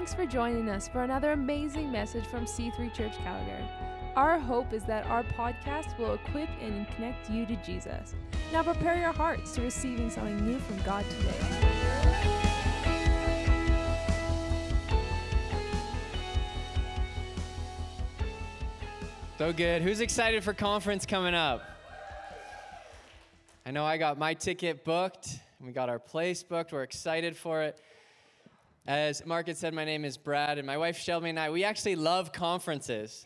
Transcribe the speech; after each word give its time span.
Thanks 0.00 0.14
for 0.14 0.24
joining 0.24 0.70
us 0.70 0.88
for 0.88 1.02
another 1.02 1.32
amazing 1.32 1.92
message 1.92 2.24
from 2.24 2.46
C3 2.46 2.90
Church 2.94 3.18
Calgary. 3.18 3.62
Our 4.16 4.38
hope 4.38 4.72
is 4.72 4.82
that 4.84 5.04
our 5.04 5.22
podcast 5.22 5.98
will 5.98 6.14
equip 6.14 6.48
and 6.62 6.88
connect 6.92 7.28
you 7.28 7.44
to 7.44 7.54
Jesus. 7.56 8.14
Now 8.50 8.62
prepare 8.62 8.96
your 8.96 9.12
hearts 9.12 9.54
to 9.56 9.60
receiving 9.60 10.08
something 10.08 10.42
new 10.42 10.58
from 10.58 10.80
God 10.84 11.04
today. 11.10 11.34
So 19.36 19.52
good. 19.52 19.82
Who's 19.82 20.00
excited 20.00 20.42
for 20.42 20.54
conference 20.54 21.04
coming 21.04 21.34
up? 21.34 21.62
I 23.66 23.70
know 23.70 23.84
I 23.84 23.98
got 23.98 24.16
my 24.16 24.32
ticket 24.32 24.82
booked. 24.82 25.40
We 25.60 25.72
got 25.72 25.90
our 25.90 25.98
place 25.98 26.42
booked. 26.42 26.72
We're 26.72 26.84
excited 26.84 27.36
for 27.36 27.60
it. 27.64 27.78
As 28.90 29.24
Mark 29.24 29.46
had 29.46 29.56
said, 29.56 29.72
my 29.72 29.84
name 29.84 30.04
is 30.04 30.16
Brad, 30.16 30.58
and 30.58 30.66
my 30.66 30.76
wife 30.76 30.98
Shelby 30.98 31.30
and 31.30 31.38
I, 31.38 31.50
we 31.50 31.62
actually 31.62 31.94
love 31.94 32.32
conferences. 32.32 33.24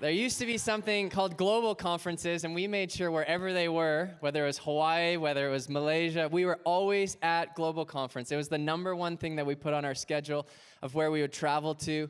There 0.00 0.10
used 0.10 0.38
to 0.38 0.46
be 0.46 0.56
something 0.56 1.10
called 1.10 1.36
global 1.36 1.74
conferences, 1.74 2.42
and 2.42 2.54
we 2.54 2.66
made 2.66 2.90
sure 2.90 3.10
wherever 3.10 3.52
they 3.52 3.68
were, 3.68 4.12
whether 4.20 4.44
it 4.44 4.46
was 4.46 4.56
Hawaii, 4.56 5.18
whether 5.18 5.46
it 5.46 5.50
was 5.50 5.68
Malaysia, 5.68 6.30
we 6.32 6.46
were 6.46 6.58
always 6.64 7.18
at 7.20 7.54
global 7.54 7.84
conference. 7.84 8.32
It 8.32 8.36
was 8.36 8.48
the 8.48 8.56
number 8.56 8.96
one 8.96 9.18
thing 9.18 9.36
that 9.36 9.44
we 9.44 9.54
put 9.54 9.74
on 9.74 9.84
our 9.84 9.94
schedule 9.94 10.46
of 10.80 10.94
where 10.94 11.10
we 11.10 11.20
would 11.20 11.34
travel 11.34 11.74
to. 11.74 12.08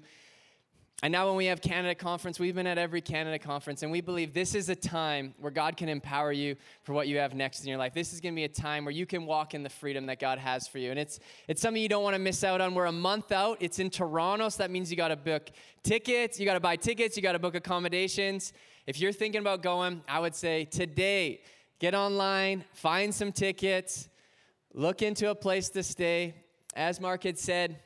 And 1.03 1.13
now, 1.13 1.27
when 1.27 1.37
we 1.37 1.45
have 1.47 1.61
Canada 1.61 1.95
Conference, 1.95 2.41
we've 2.41 2.55
been 2.55 2.67
at 2.67 2.79
every 2.79 3.03
Canada 3.03 3.39
Conference, 3.39 3.83
and 3.83 3.93
we 3.93 4.01
believe 4.01 4.33
this 4.33 4.55
is 4.55 4.71
a 4.71 4.75
time 4.75 5.35
where 5.39 5.51
God 5.51 5.77
can 5.77 5.91
empower 5.91 6.33
you 6.33 6.57
for 6.85 6.95
what 6.95 7.07
you 7.07 7.19
have 7.19 7.35
next 7.35 7.61
in 7.61 7.69
your 7.69 7.77
life. 7.77 7.93
This 7.93 8.15
is 8.15 8.21
going 8.23 8.33
to 8.33 8.37
be 8.37 8.45
a 8.45 8.49
time 8.49 8.87
where 8.87 8.93
you 8.93 9.05
can 9.05 9.27
walk 9.27 9.53
in 9.53 9.63
the 9.63 9.69
freedom 9.69 10.07
that 10.07 10.19
God 10.19 10.39
has 10.39 10.67
for 10.67 10.79
you. 10.79 10.91
And 10.91 10.99
it's, 10.99 11.21
it's 11.49 11.61
something 11.61 11.83
you 11.83 11.91
don't 11.91 12.03
want 12.03 12.15
to 12.15 12.19
miss 12.19 12.43
out 12.43 12.63
on. 12.63 12.75
We're 12.75 12.87
a 12.87 12.93
month 12.93 13.31
out. 13.31 13.59
It's 13.61 13.79
in 13.79 13.91
Toronto, 13.91 14.49
so 14.49 14.63
that 14.63 14.71
means 14.71 14.91
you 14.91 14.97
got 14.97 15.09
to 15.09 15.17
book 15.17 15.51
tickets, 15.83 16.41
you 16.41 16.47
got 16.47 16.55
to 16.55 16.61
buy 16.61 16.77
tickets, 16.77 17.15
you 17.15 17.23
got 17.23 17.33
to 17.33 17.39
book 17.39 17.55
accommodations. 17.55 18.55
If 18.87 18.99
you're 18.99 19.13
thinking 19.13 19.43
about 19.43 19.63
going, 19.63 20.03
I 20.09 20.19
would 20.19 20.35
say 20.35 20.65
today, 20.65 21.43
get 21.79 21.95
online, 21.95 22.65
find 22.73 23.15
some 23.15 23.33
tickets, 23.33 24.09
look 24.73 25.03
into 25.03 25.29
a 25.29 25.35
place 25.35 25.69
to 25.71 25.83
stay. 25.83 26.37
As 26.75 27.03
Mark 27.03 27.25
had 27.25 27.39
said, 27.39 27.81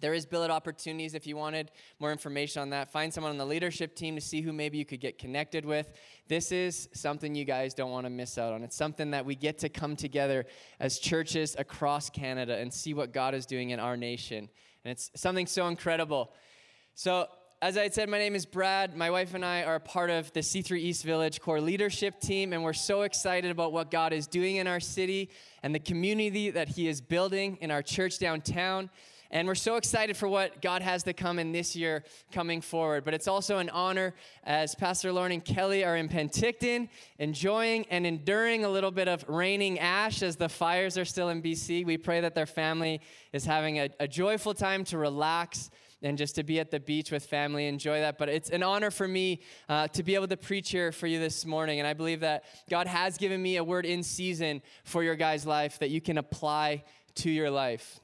there 0.00 0.12
is 0.12 0.26
billet 0.26 0.50
opportunities 0.50 1.14
if 1.14 1.26
you 1.26 1.36
wanted 1.36 1.70
more 1.98 2.12
information 2.12 2.60
on 2.60 2.70
that. 2.70 2.92
Find 2.92 3.12
someone 3.12 3.30
on 3.30 3.38
the 3.38 3.46
leadership 3.46 3.94
team 3.94 4.14
to 4.14 4.20
see 4.20 4.42
who 4.42 4.52
maybe 4.52 4.76
you 4.76 4.84
could 4.84 5.00
get 5.00 5.18
connected 5.18 5.64
with. 5.64 5.92
This 6.28 6.52
is 6.52 6.88
something 6.92 7.34
you 7.34 7.44
guys 7.44 7.72
don't 7.72 7.90
want 7.90 8.04
to 8.04 8.10
miss 8.10 8.36
out 8.36 8.52
on. 8.52 8.62
It's 8.62 8.76
something 8.76 9.12
that 9.12 9.24
we 9.24 9.34
get 9.34 9.58
to 9.58 9.68
come 9.68 9.96
together 9.96 10.44
as 10.80 10.98
churches 10.98 11.56
across 11.58 12.10
Canada 12.10 12.56
and 12.56 12.72
see 12.72 12.92
what 12.92 13.12
God 13.12 13.34
is 13.34 13.46
doing 13.46 13.70
in 13.70 13.80
our 13.80 13.96
nation. 13.96 14.48
And 14.84 14.92
it's 14.92 15.10
something 15.16 15.46
so 15.46 15.66
incredible. 15.68 16.32
So, 16.94 17.28
as 17.62 17.78
I 17.78 17.88
said, 17.88 18.10
my 18.10 18.18
name 18.18 18.34
is 18.34 18.44
Brad. 18.44 18.94
My 18.94 19.10
wife 19.10 19.32
and 19.32 19.42
I 19.42 19.62
are 19.62 19.80
part 19.80 20.10
of 20.10 20.30
the 20.34 20.40
C3 20.40 20.78
East 20.78 21.04
Village 21.04 21.40
core 21.40 21.60
leadership 21.60 22.20
team, 22.20 22.52
and 22.52 22.62
we're 22.62 22.74
so 22.74 23.02
excited 23.02 23.50
about 23.50 23.72
what 23.72 23.90
God 23.90 24.12
is 24.12 24.26
doing 24.26 24.56
in 24.56 24.66
our 24.66 24.78
city 24.78 25.30
and 25.62 25.74
the 25.74 25.78
community 25.78 26.50
that 26.50 26.68
He 26.68 26.86
is 26.86 27.00
building 27.00 27.56
in 27.62 27.70
our 27.70 27.80
church 27.80 28.18
downtown. 28.18 28.90
And 29.30 29.48
we're 29.48 29.54
so 29.54 29.76
excited 29.76 30.16
for 30.16 30.28
what 30.28 30.62
God 30.62 30.82
has 30.82 31.02
to 31.04 31.12
come 31.12 31.38
in 31.38 31.52
this 31.52 31.74
year 31.74 32.04
coming 32.32 32.60
forward. 32.60 33.04
But 33.04 33.14
it's 33.14 33.28
also 33.28 33.58
an 33.58 33.70
honor 33.70 34.14
as 34.44 34.74
Pastor 34.74 35.12
Lauren 35.12 35.32
and 35.32 35.44
Kelly 35.44 35.84
are 35.84 35.96
in 35.96 36.08
Penticton, 36.08 36.88
enjoying 37.18 37.86
and 37.90 38.06
enduring 38.06 38.64
a 38.64 38.68
little 38.68 38.90
bit 38.90 39.08
of 39.08 39.24
raining 39.28 39.78
ash 39.78 40.22
as 40.22 40.36
the 40.36 40.48
fires 40.48 40.96
are 40.96 41.04
still 41.04 41.28
in 41.28 41.42
BC. 41.42 41.84
We 41.84 41.98
pray 41.98 42.20
that 42.20 42.34
their 42.34 42.46
family 42.46 43.00
is 43.32 43.44
having 43.44 43.78
a, 43.78 43.88
a 44.00 44.08
joyful 44.08 44.54
time 44.54 44.84
to 44.84 44.98
relax 44.98 45.70
and 46.02 46.18
just 46.18 46.34
to 46.36 46.42
be 46.42 46.60
at 46.60 46.70
the 46.70 46.78
beach 46.78 47.10
with 47.10 47.24
family, 47.24 47.66
enjoy 47.66 48.00
that. 48.00 48.18
But 48.18 48.28
it's 48.28 48.50
an 48.50 48.62
honor 48.62 48.90
for 48.90 49.08
me 49.08 49.40
uh, 49.68 49.88
to 49.88 50.02
be 50.02 50.14
able 50.14 50.28
to 50.28 50.36
preach 50.36 50.70
here 50.70 50.92
for 50.92 51.06
you 51.06 51.18
this 51.18 51.46
morning. 51.46 51.78
And 51.78 51.88
I 51.88 51.94
believe 51.94 52.20
that 52.20 52.44
God 52.68 52.86
has 52.86 53.16
given 53.18 53.42
me 53.42 53.56
a 53.56 53.64
word 53.64 53.86
in 53.86 54.02
season 54.02 54.62
for 54.84 55.02
your 55.02 55.16
guys' 55.16 55.46
life 55.46 55.78
that 55.78 55.90
you 55.90 56.00
can 56.00 56.18
apply 56.18 56.84
to 57.16 57.30
your 57.30 57.50
life. 57.50 58.00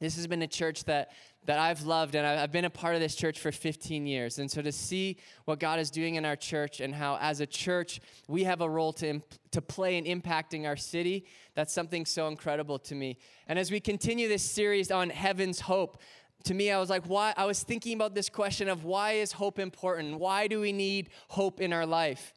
This 0.00 0.16
has 0.16 0.26
been 0.26 0.40
a 0.40 0.46
church 0.46 0.84
that, 0.84 1.12
that 1.44 1.58
I've 1.58 1.82
loved, 1.82 2.14
and 2.14 2.26
I've 2.26 2.50
been 2.50 2.64
a 2.64 2.70
part 2.70 2.94
of 2.94 3.02
this 3.02 3.14
church 3.14 3.38
for 3.38 3.52
15 3.52 4.06
years. 4.06 4.38
And 4.38 4.50
so 4.50 4.62
to 4.62 4.72
see 4.72 5.18
what 5.44 5.60
God 5.60 5.78
is 5.78 5.90
doing 5.90 6.14
in 6.14 6.24
our 6.24 6.36
church 6.36 6.80
and 6.80 6.94
how, 6.94 7.18
as 7.20 7.40
a 7.40 7.46
church, 7.46 8.00
we 8.26 8.44
have 8.44 8.62
a 8.62 8.68
role 8.68 8.94
to, 8.94 9.20
to 9.50 9.60
play 9.60 9.98
in 9.98 10.04
impacting 10.04 10.66
our 10.66 10.76
city, 10.76 11.26
that's 11.54 11.72
something 11.72 12.06
so 12.06 12.28
incredible 12.28 12.78
to 12.78 12.94
me. 12.94 13.18
And 13.46 13.58
as 13.58 13.70
we 13.70 13.78
continue 13.78 14.26
this 14.26 14.42
series 14.42 14.90
on 14.90 15.10
heaven's 15.10 15.60
hope, 15.60 16.00
to 16.44 16.54
me, 16.54 16.70
I 16.70 16.78
was 16.78 16.88
like, 16.88 17.04
why? 17.04 17.34
I 17.36 17.44
was 17.44 17.62
thinking 17.62 17.94
about 17.94 18.14
this 18.14 18.30
question 18.30 18.70
of 18.70 18.84
why 18.84 19.12
is 19.12 19.32
hope 19.32 19.58
important? 19.58 20.18
Why 20.18 20.46
do 20.46 20.60
we 20.60 20.72
need 20.72 21.10
hope 21.28 21.60
in 21.60 21.72
our 21.74 21.84
life? 21.84 22.32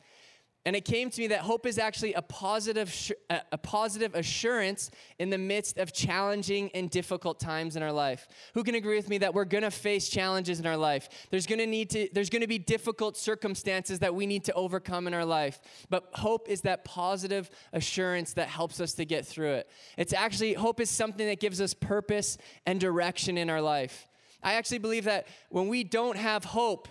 And 0.66 0.78
it 0.78 0.86
came 0.86 1.10
to 1.10 1.22
me 1.22 1.28
that 1.28 1.42
hope 1.42 1.66
is 1.66 1.78
actually 1.78 2.14
a 2.14 2.22
positive, 2.22 3.12
a 3.30 3.58
positive 3.58 4.16
assurance 4.16 4.92
in 5.20 5.30
the 5.30 5.38
midst 5.38 5.78
of 5.78 5.92
challenging 5.92 6.72
and 6.74 6.90
difficult 6.90 7.38
times 7.38 7.76
in 7.76 7.84
our 7.84 7.92
life. 7.92 8.30
Who 8.54 8.64
can 8.64 8.76
agree 8.76 8.96
with 8.96 9.10
me 9.10 9.18
that 9.18 9.34
we're 9.34 9.44
to 9.64 9.72
face 9.72 10.08
challenges 10.08 10.62
in 10.62 10.66
our 10.66 10.78
life? 10.78 11.10
There's 11.32 11.46
to 11.60 11.68
need 11.68 11.90
to, 11.90 12.08
there's 12.14 12.30
to 12.42 12.48
be 12.48 12.60
difficult 12.60 13.18
circumstances 13.18 14.00
that 14.00 14.16
we 14.16 14.26
need 14.26 14.46
to 14.46 14.54
overcome 14.54 15.06
in 15.06 15.14
our 15.14 15.26
life. 15.26 15.60
But 15.90 16.08
hope 16.14 16.48
is 16.48 16.62
that 16.62 16.86
positive 16.86 17.50
assurance 17.74 18.34
that 18.36 18.48
helps 18.48 18.80
us 18.80 18.94
to 18.94 19.04
get 19.06 19.26
through 19.26 19.54
it. 19.56 19.70
It's 19.98 20.14
actually, 20.14 20.54
hope 20.54 20.80
is 20.80 20.90
something 20.90 21.28
that 21.28 21.42
gives 21.42 21.60
us 21.60 21.74
purpose 21.74 22.38
and 22.66 22.80
direction 22.80 23.38
in 23.38 23.50
our 23.50 23.62
life. 23.62 24.08
I 24.42 24.54
actually 24.54 24.80
believe 24.80 25.06
that 25.06 25.28
when 25.50 25.68
we 25.68 25.84
don't 25.84 26.18
have 26.18 26.46
hope, 26.46 26.88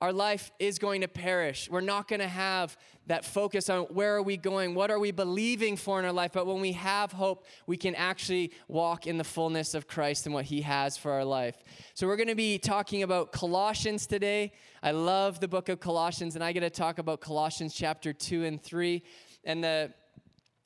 our 0.00 0.12
life 0.12 0.52
is 0.58 0.78
going 0.78 1.00
to 1.00 1.08
perish. 1.08 1.68
We're 1.68 1.80
not 1.80 2.06
going 2.06 2.20
to 2.20 2.28
have 2.28 2.76
that 3.06 3.24
focus 3.24 3.68
on 3.68 3.84
where 3.84 4.14
are 4.16 4.22
we 4.22 4.36
going, 4.36 4.74
what 4.74 4.90
are 4.90 4.98
we 4.98 5.10
believing 5.10 5.76
for 5.76 5.98
in 5.98 6.04
our 6.04 6.12
life. 6.12 6.32
But 6.32 6.46
when 6.46 6.60
we 6.60 6.72
have 6.72 7.10
hope, 7.10 7.46
we 7.66 7.76
can 7.76 7.94
actually 7.94 8.52
walk 8.68 9.06
in 9.06 9.18
the 9.18 9.24
fullness 9.24 9.74
of 9.74 9.88
Christ 9.88 10.26
and 10.26 10.34
what 10.34 10.44
He 10.44 10.60
has 10.60 10.96
for 10.96 11.10
our 11.10 11.24
life. 11.24 11.56
So 11.94 12.06
we're 12.06 12.16
going 12.16 12.28
to 12.28 12.36
be 12.36 12.58
talking 12.58 13.02
about 13.02 13.32
Colossians 13.32 14.06
today. 14.06 14.52
I 14.82 14.92
love 14.92 15.40
the 15.40 15.48
book 15.48 15.68
of 15.68 15.80
Colossians, 15.80 16.36
and 16.36 16.44
I 16.44 16.52
get 16.52 16.60
to 16.60 16.70
talk 16.70 16.98
about 16.98 17.20
Colossians 17.20 17.74
chapter 17.74 18.12
2 18.12 18.44
and 18.44 18.62
3. 18.62 19.02
And 19.44 19.64
the 19.64 19.92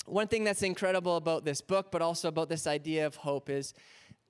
one 0.05 0.27
thing 0.27 0.45
that's 0.45 0.63
incredible 0.63 1.17
about 1.17 1.45
this 1.45 1.61
book, 1.61 1.91
but 1.91 2.03
also 2.03 2.29
about 2.29 2.49
this 2.49 2.67
idea 2.67 3.07
of 3.07 3.17
hope, 3.17 3.49
is 3.49 3.73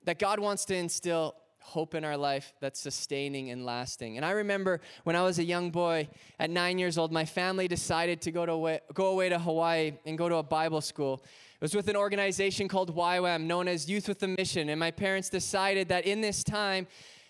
that 0.05 0.19
God 0.19 0.39
wants 0.39 0.65
to 0.65 0.75
instill 0.75 1.35
hope 1.63 1.95
in 1.95 2.03
our 2.03 2.17
life 2.17 2.53
that's 2.59 2.79
sustaining 2.79 3.49
and 3.49 3.65
lasting. 3.65 4.17
And 4.17 4.25
I 4.25 4.31
remember 4.31 4.81
when 5.05 5.15
I 5.15 5.23
was 5.23 5.39
a 5.39 5.43
young 5.43 5.71
boy 5.71 6.09
at 6.37 6.49
nine 6.49 6.77
years 6.77 6.97
old, 6.97 7.11
my 7.11 7.25
family 7.25 7.67
decided 7.67 8.21
to 8.21 8.31
go, 8.31 8.45
to 8.45 8.51
away, 8.51 8.79
go 8.93 9.07
away 9.07 9.29
to 9.29 9.39
Hawaii 9.39 9.93
and 10.05 10.17
go 10.17 10.27
to 10.27 10.35
a 10.35 10.43
Bible 10.43 10.81
school. 10.81 11.23
It 11.55 11.61
was 11.61 11.73
with 11.73 11.87
an 11.87 11.95
organization 11.95 12.67
called 12.67 12.93
YWAM, 12.93 13.45
known 13.45 13.69
as 13.69 13.89
Youth 13.89 14.09
with 14.09 14.21
a 14.23 14.27
Mission. 14.27 14.69
And 14.69 14.79
my 14.79 14.91
parents 14.91 15.29
decided 15.29 15.87
that 15.87 16.05
in 16.05 16.19
this 16.19 16.43
time, 16.43 16.85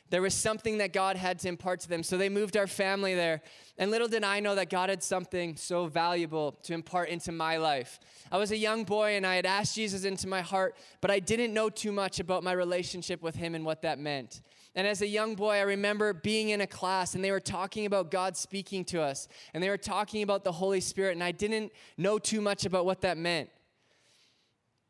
there 0.10 0.22
was 0.22 0.34
something 0.36 0.78
that 0.78 0.94
God 0.94 1.16
had 1.16 1.40
to 1.40 1.48
impart 1.48 1.80
to 1.82 1.90
them. 1.90 2.04
So 2.04 2.18
they 2.18 2.30
moved 2.30 2.56
our 2.56 2.68
family 2.68 3.16
there. 3.16 3.42
And 3.78 3.90
little 3.90 4.08
did 4.08 4.24
I 4.24 4.40
know 4.40 4.54
that 4.54 4.70
God 4.70 4.90
had 4.90 5.02
something 5.02 5.56
so 5.56 5.88
valuable 5.88 6.52
to 6.64 6.74
impart 6.74 7.10
into 7.10 7.32
my 7.32 7.58
life. 7.58 8.00
I 8.32 8.38
was 8.38 8.52
a 8.52 8.58
young 8.58 8.84
boy 8.84 9.16
and 9.16 9.26
I 9.26 9.36
had 9.36 9.48
asked 9.48 9.76
Jesus 9.76 10.06
into 10.06 10.28
my 10.28 10.42
heart, 10.42 10.76
but 11.02 11.10
I 11.10 11.20
didn't 11.20 11.54
know 11.54 11.70
too 11.70 11.92
much 11.92 12.20
about 12.20 12.44
my 12.44 12.52
relationship 12.52 13.24
with 13.24 13.36
Him 13.36 13.56
and 13.56 13.66
what 13.66 13.82
that 13.82 13.98
meant. 13.98 14.42
And 14.76 14.88
as 14.88 15.02
a 15.02 15.08
young 15.08 15.36
boy, 15.36 15.56
I 15.56 15.62
remember 15.62 16.14
being 16.14 16.50
in 16.50 16.62
a 16.62 16.68
class 16.68 17.16
and 17.16 17.24
they 17.24 17.32
were 17.32 17.40
talking 17.40 17.86
about 17.86 18.12
God 18.12 18.36
speaking 18.38 18.86
to 18.86 19.02
us 19.02 19.28
and 19.54 19.64
they 19.64 19.70
were 19.70 19.78
talking 19.78 20.24
about 20.24 20.44
the 20.44 20.52
Holy 20.52 20.82
Spirit, 20.82 21.14
and 21.14 21.24
I 21.24 21.32
didn't 21.32 21.72
know 21.98 22.20
too 22.20 22.42
much 22.42 22.66
about 22.66 22.86
what 22.86 23.02
that 23.02 23.18
meant. 23.18 23.50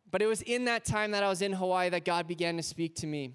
But 0.09 0.21
it 0.21 0.27
was 0.27 0.41
in 0.41 0.65
that 0.65 0.85
time 0.85 1.11
that 1.11 1.23
I 1.23 1.29
was 1.29 1.41
in 1.41 1.53
Hawaii 1.53 1.89
that 1.89 2.05
God 2.05 2.27
began 2.27 2.57
to 2.57 2.63
speak 2.63 2.95
to 2.97 3.07
me. 3.07 3.33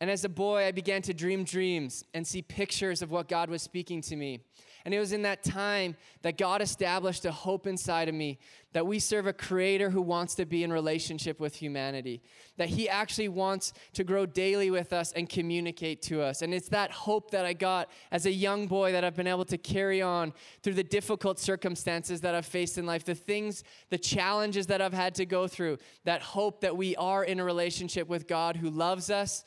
And 0.00 0.10
as 0.10 0.24
a 0.24 0.28
boy, 0.28 0.66
I 0.66 0.72
began 0.72 1.02
to 1.02 1.14
dream 1.14 1.44
dreams 1.44 2.04
and 2.14 2.26
see 2.26 2.42
pictures 2.42 3.02
of 3.02 3.10
what 3.10 3.28
God 3.28 3.50
was 3.50 3.62
speaking 3.62 4.00
to 4.02 4.16
me. 4.16 4.40
And 4.84 4.92
it 4.92 4.98
was 4.98 5.12
in 5.12 5.22
that 5.22 5.44
time 5.44 5.96
that 6.22 6.36
God 6.36 6.60
established 6.60 7.24
a 7.24 7.32
hope 7.32 7.66
inside 7.66 8.08
of 8.08 8.14
me 8.14 8.38
that 8.72 8.86
we 8.86 8.98
serve 8.98 9.26
a 9.26 9.32
creator 9.32 9.90
who 9.90 10.00
wants 10.00 10.34
to 10.34 10.46
be 10.46 10.64
in 10.64 10.72
relationship 10.72 11.38
with 11.38 11.54
humanity, 11.54 12.22
that 12.56 12.70
he 12.70 12.88
actually 12.88 13.28
wants 13.28 13.72
to 13.92 14.02
grow 14.02 14.24
daily 14.24 14.70
with 14.70 14.92
us 14.92 15.12
and 15.12 15.28
communicate 15.28 16.02
to 16.02 16.22
us. 16.22 16.42
And 16.42 16.54
it's 16.54 16.68
that 16.70 16.90
hope 16.90 17.30
that 17.32 17.44
I 17.44 17.52
got 17.52 17.90
as 18.10 18.26
a 18.26 18.32
young 18.32 18.66
boy 18.66 18.92
that 18.92 19.04
I've 19.04 19.14
been 19.14 19.26
able 19.26 19.44
to 19.46 19.58
carry 19.58 20.00
on 20.00 20.32
through 20.62 20.74
the 20.74 20.82
difficult 20.82 21.38
circumstances 21.38 22.22
that 22.22 22.34
I've 22.34 22.46
faced 22.46 22.78
in 22.78 22.86
life, 22.86 23.04
the 23.04 23.14
things, 23.14 23.62
the 23.90 23.98
challenges 23.98 24.66
that 24.68 24.80
I've 24.80 24.94
had 24.94 25.14
to 25.16 25.26
go 25.26 25.46
through, 25.46 25.78
that 26.04 26.22
hope 26.22 26.62
that 26.62 26.76
we 26.76 26.96
are 26.96 27.24
in 27.24 27.40
a 27.40 27.44
relationship 27.44 28.08
with 28.08 28.26
God 28.26 28.56
who 28.56 28.70
loves 28.70 29.10
us 29.10 29.44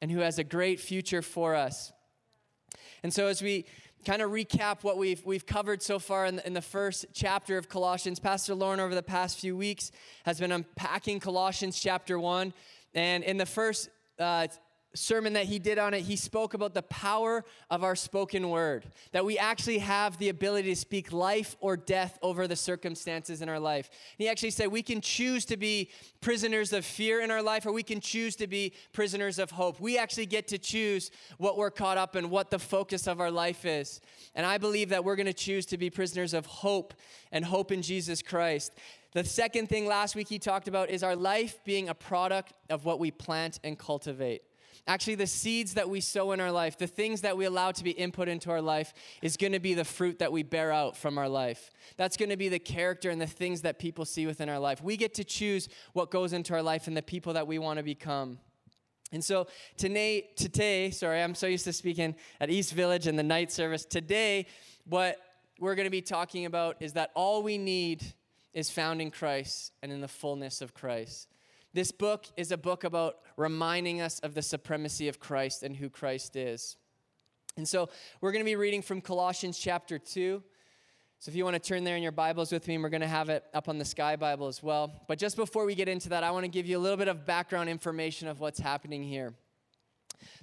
and 0.00 0.10
who 0.10 0.20
has 0.20 0.38
a 0.38 0.44
great 0.44 0.80
future 0.80 1.22
for 1.22 1.54
us. 1.54 1.92
And 3.02 3.12
so, 3.12 3.26
as 3.26 3.42
we 3.42 3.66
kind 4.04 4.22
of 4.22 4.30
recap 4.30 4.84
what 4.84 4.98
we've, 4.98 5.24
we've 5.24 5.46
covered 5.46 5.82
so 5.82 5.98
far 5.98 6.26
in 6.26 6.36
the, 6.36 6.46
in 6.46 6.52
the 6.52 6.62
first 6.62 7.06
chapter 7.12 7.58
of 7.58 7.68
Colossians, 7.68 8.20
Pastor 8.20 8.54
Lauren, 8.54 8.78
over 8.78 8.94
the 8.94 9.02
past 9.02 9.38
few 9.38 9.56
weeks, 9.56 9.90
has 10.24 10.38
been 10.38 10.52
unpacking 10.52 11.18
Colossians 11.18 11.80
chapter 11.80 12.18
1. 12.18 12.52
And 12.94 13.24
in 13.24 13.36
the 13.36 13.46
first 13.46 13.90
uh, 14.18 14.46
sermon 14.96 15.34
that 15.34 15.46
he 15.46 15.58
did 15.58 15.78
on 15.78 15.94
it, 15.94 16.00
he 16.00 16.16
spoke 16.16 16.54
about 16.54 16.74
the 16.74 16.82
power 16.82 17.44
of 17.70 17.84
our 17.84 17.94
spoken 17.94 18.50
word, 18.50 18.86
that 19.12 19.24
we 19.24 19.38
actually 19.38 19.78
have 19.78 20.18
the 20.18 20.28
ability 20.28 20.70
to 20.70 20.76
speak 20.76 21.12
life 21.12 21.56
or 21.60 21.76
death 21.76 22.18
over 22.22 22.48
the 22.48 22.56
circumstances 22.56 23.42
in 23.42 23.48
our 23.48 23.60
life. 23.60 23.88
And 23.88 24.24
he 24.24 24.28
actually 24.28 24.50
said 24.50 24.68
we 24.68 24.82
can 24.82 25.00
choose 25.00 25.44
to 25.46 25.56
be 25.56 25.90
prisoners 26.20 26.72
of 26.72 26.84
fear 26.84 27.20
in 27.20 27.30
our 27.30 27.42
life 27.42 27.66
or 27.66 27.72
we 27.72 27.82
can 27.82 28.00
choose 28.00 28.36
to 28.36 28.46
be 28.46 28.72
prisoners 28.92 29.38
of 29.38 29.50
hope. 29.50 29.80
We 29.80 29.98
actually 29.98 30.26
get 30.26 30.48
to 30.48 30.58
choose 30.58 31.10
what 31.38 31.56
we're 31.56 31.70
caught 31.70 31.98
up 31.98 32.16
in, 32.16 32.30
what 32.30 32.50
the 32.50 32.58
focus 32.58 33.06
of 33.06 33.20
our 33.20 33.30
life 33.30 33.64
is. 33.64 34.00
And 34.34 34.44
I 34.44 34.58
believe 34.58 34.88
that 34.88 35.04
we're 35.04 35.16
going 35.16 35.26
to 35.26 35.32
choose 35.32 35.66
to 35.66 35.78
be 35.78 35.90
prisoners 35.90 36.34
of 36.34 36.46
hope 36.46 36.94
and 37.32 37.44
hope 37.44 37.70
in 37.70 37.82
Jesus 37.82 38.22
Christ. 38.22 38.72
The 39.12 39.24
second 39.24 39.68
thing 39.68 39.86
last 39.86 40.14
week 40.14 40.28
he 40.28 40.38
talked 40.38 40.68
about 40.68 40.90
is 40.90 41.02
our 41.02 41.16
life 41.16 41.58
being 41.64 41.88
a 41.88 41.94
product 41.94 42.52
of 42.68 42.84
what 42.84 42.98
we 43.00 43.10
plant 43.10 43.58
and 43.64 43.78
cultivate. 43.78 44.42
Actually, 44.86 45.16
the 45.16 45.26
seeds 45.26 45.74
that 45.74 45.88
we 45.88 46.00
sow 46.00 46.32
in 46.32 46.40
our 46.40 46.52
life, 46.52 46.78
the 46.78 46.86
things 46.86 47.22
that 47.22 47.36
we 47.36 47.44
allow 47.44 47.72
to 47.72 47.84
be 47.84 47.90
input 47.90 48.28
into 48.28 48.50
our 48.50 48.62
life, 48.62 48.92
is 49.22 49.36
going 49.36 49.52
to 49.52 49.60
be 49.60 49.74
the 49.74 49.84
fruit 49.84 50.18
that 50.18 50.32
we 50.32 50.42
bear 50.42 50.72
out 50.72 50.96
from 50.96 51.18
our 51.18 51.28
life. 51.28 51.70
That's 51.96 52.16
going 52.16 52.30
to 52.30 52.36
be 52.36 52.48
the 52.48 52.58
character 52.58 53.10
and 53.10 53.20
the 53.20 53.26
things 53.26 53.62
that 53.62 53.78
people 53.78 54.04
see 54.04 54.26
within 54.26 54.48
our 54.48 54.58
life. 54.58 54.82
We 54.82 54.96
get 54.96 55.14
to 55.14 55.24
choose 55.24 55.68
what 55.92 56.10
goes 56.10 56.32
into 56.32 56.54
our 56.54 56.62
life 56.62 56.86
and 56.86 56.96
the 56.96 57.02
people 57.02 57.32
that 57.34 57.46
we 57.46 57.58
want 57.58 57.78
to 57.78 57.82
become. 57.82 58.38
And 59.12 59.24
so 59.24 59.46
today, 59.76 60.30
today, 60.36 60.90
sorry, 60.90 61.22
I'm 61.22 61.34
so 61.34 61.46
used 61.46 61.64
to 61.64 61.72
speaking 61.72 62.16
at 62.40 62.50
East 62.50 62.72
Village 62.72 63.06
and 63.06 63.18
the 63.18 63.22
night 63.22 63.52
service. 63.52 63.84
Today, 63.84 64.46
what 64.84 65.16
we're 65.58 65.74
going 65.74 65.86
to 65.86 65.90
be 65.90 66.02
talking 66.02 66.44
about 66.44 66.76
is 66.80 66.94
that 66.94 67.10
all 67.14 67.42
we 67.42 67.56
need 67.56 68.04
is 68.52 68.70
found 68.70 69.00
in 69.00 69.10
Christ 69.10 69.72
and 69.82 69.92
in 69.92 70.00
the 70.00 70.08
fullness 70.08 70.60
of 70.60 70.74
Christ. 70.74 71.28
This 71.76 71.92
book 71.92 72.24
is 72.38 72.52
a 72.52 72.56
book 72.56 72.84
about 72.84 73.16
reminding 73.36 74.00
us 74.00 74.18
of 74.20 74.32
the 74.32 74.40
supremacy 74.40 75.08
of 75.08 75.20
Christ 75.20 75.62
and 75.62 75.76
who 75.76 75.90
Christ 75.90 76.34
is. 76.34 76.78
And 77.58 77.68
so 77.68 77.90
we're 78.22 78.32
going 78.32 78.42
to 78.42 78.48
be 78.48 78.56
reading 78.56 78.80
from 78.80 79.02
Colossians 79.02 79.58
chapter 79.58 79.98
2. 79.98 80.42
So 81.18 81.28
if 81.28 81.36
you 81.36 81.44
want 81.44 81.52
to 81.52 81.60
turn 81.60 81.84
there 81.84 81.94
in 81.94 82.02
your 82.02 82.12
Bibles 82.12 82.50
with 82.50 82.66
me, 82.66 82.78
we're 82.78 82.88
going 82.88 83.02
to 83.02 83.06
have 83.06 83.28
it 83.28 83.44
up 83.52 83.68
on 83.68 83.76
the 83.76 83.84
Sky 83.84 84.16
Bible 84.16 84.46
as 84.46 84.62
well. 84.62 85.02
But 85.06 85.18
just 85.18 85.36
before 85.36 85.66
we 85.66 85.74
get 85.74 85.86
into 85.86 86.08
that, 86.08 86.24
I 86.24 86.30
want 86.30 86.44
to 86.44 86.48
give 86.48 86.64
you 86.64 86.78
a 86.78 86.80
little 86.80 86.96
bit 86.96 87.08
of 87.08 87.26
background 87.26 87.68
information 87.68 88.26
of 88.26 88.40
what's 88.40 88.58
happening 88.58 89.02
here. 89.02 89.34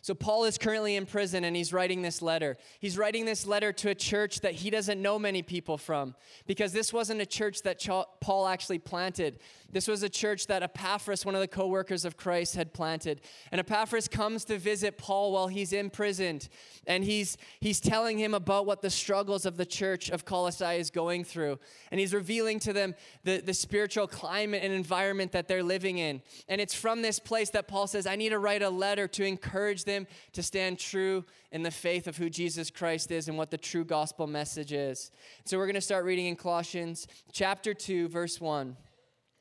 So, 0.04 0.14
Paul 0.14 0.44
is 0.44 0.58
currently 0.58 0.98
in 0.98 1.06
prison 1.06 1.46
and 1.46 1.56
he's 1.56 1.72
writing 1.72 2.02
this 2.02 2.22
letter. 2.22 2.58
He's 2.80 2.98
writing 2.98 3.24
this 3.24 3.48
letter 3.48 3.72
to 3.72 3.90
a 3.90 3.96
church 3.96 4.42
that 4.42 4.52
he 4.52 4.70
doesn't 4.70 5.02
know 5.02 5.18
many 5.18 5.42
people 5.42 5.78
from 5.78 6.14
because 6.46 6.74
this 6.74 6.92
wasn't 6.92 7.22
a 7.22 7.26
church 7.26 7.62
that 7.62 7.82
Paul 8.20 8.48
actually 8.48 8.80
planted. 8.80 9.40
This 9.72 9.88
was 9.88 10.04
a 10.04 10.10
church 10.10 10.48
that 10.48 10.62
Epaphras, 10.62 11.26
one 11.26 11.36
of 11.36 11.42
the 11.42 11.48
co 11.48 11.68
workers 11.68 12.04
of 12.04 12.18
Christ, 12.18 12.56
had 12.56 12.74
planted. 12.74 13.22
And 13.50 13.60
Epaphras 13.60 14.10
comes 14.10 14.44
to 14.46 14.58
visit 14.58 14.98
Paul 14.98 15.32
while 15.32 15.48
he's 15.48 15.72
imprisoned. 15.72 16.50
And 16.86 17.06
he's, 17.06 17.38
he's 17.62 17.80
telling 17.80 18.20
him 18.20 18.34
about 18.34 18.66
what 18.66 18.82
the 18.82 18.90
struggles 18.90 19.46
of 19.46 19.56
the 19.56 19.66
church 19.66 20.10
of 20.10 20.26
Colossae 20.26 20.78
is 20.78 20.92
going 20.92 21.24
through. 21.24 21.60
And 21.92 22.00
he's 22.00 22.14
revealing 22.14 22.60
to 22.60 22.74
them 22.74 22.94
the, 23.24 23.40
the 23.40 23.54
spiritual 23.54 24.06
climate 24.06 24.64
and 24.64 24.74
environment 24.74 25.32
that 25.32 25.48
they're 25.48 25.64
living 25.64 25.98
in. 25.98 26.22
And 26.50 26.60
it's 26.60 26.76
from 26.76 27.02
this 27.02 27.20
place 27.20 27.50
that 27.52 27.70
Paul 27.70 27.88
says, 27.88 28.06
I 28.06 28.18
need 28.18 28.30
to 28.30 28.40
write 28.40 28.62
a 28.62 28.70
letter 28.70 29.08
to 29.08 29.24
encourage 29.24 29.86
them 29.86 29.93
to 30.34 30.44
stand 30.44 30.80
true 30.80 31.26
in 31.52 31.64
the 31.64 31.72
faith 31.72 32.08
of 32.08 32.18
who 32.18 32.30
Jesus 32.30 32.70
Christ 32.70 33.12
is 33.12 33.28
and 33.28 33.38
what 33.38 33.52
the 33.52 33.58
true 33.58 33.86
gospel 33.86 34.28
message 34.28 34.74
is. 34.74 35.12
So 35.46 35.58
we're 35.58 35.68
going 35.68 35.76
to 35.76 35.82
start 35.82 36.06
reading 36.06 36.28
in 36.28 36.36
Colossians 36.36 37.08
chapter 37.32 37.74
2, 37.74 38.08
verse 38.08 38.42
1. 38.42 38.76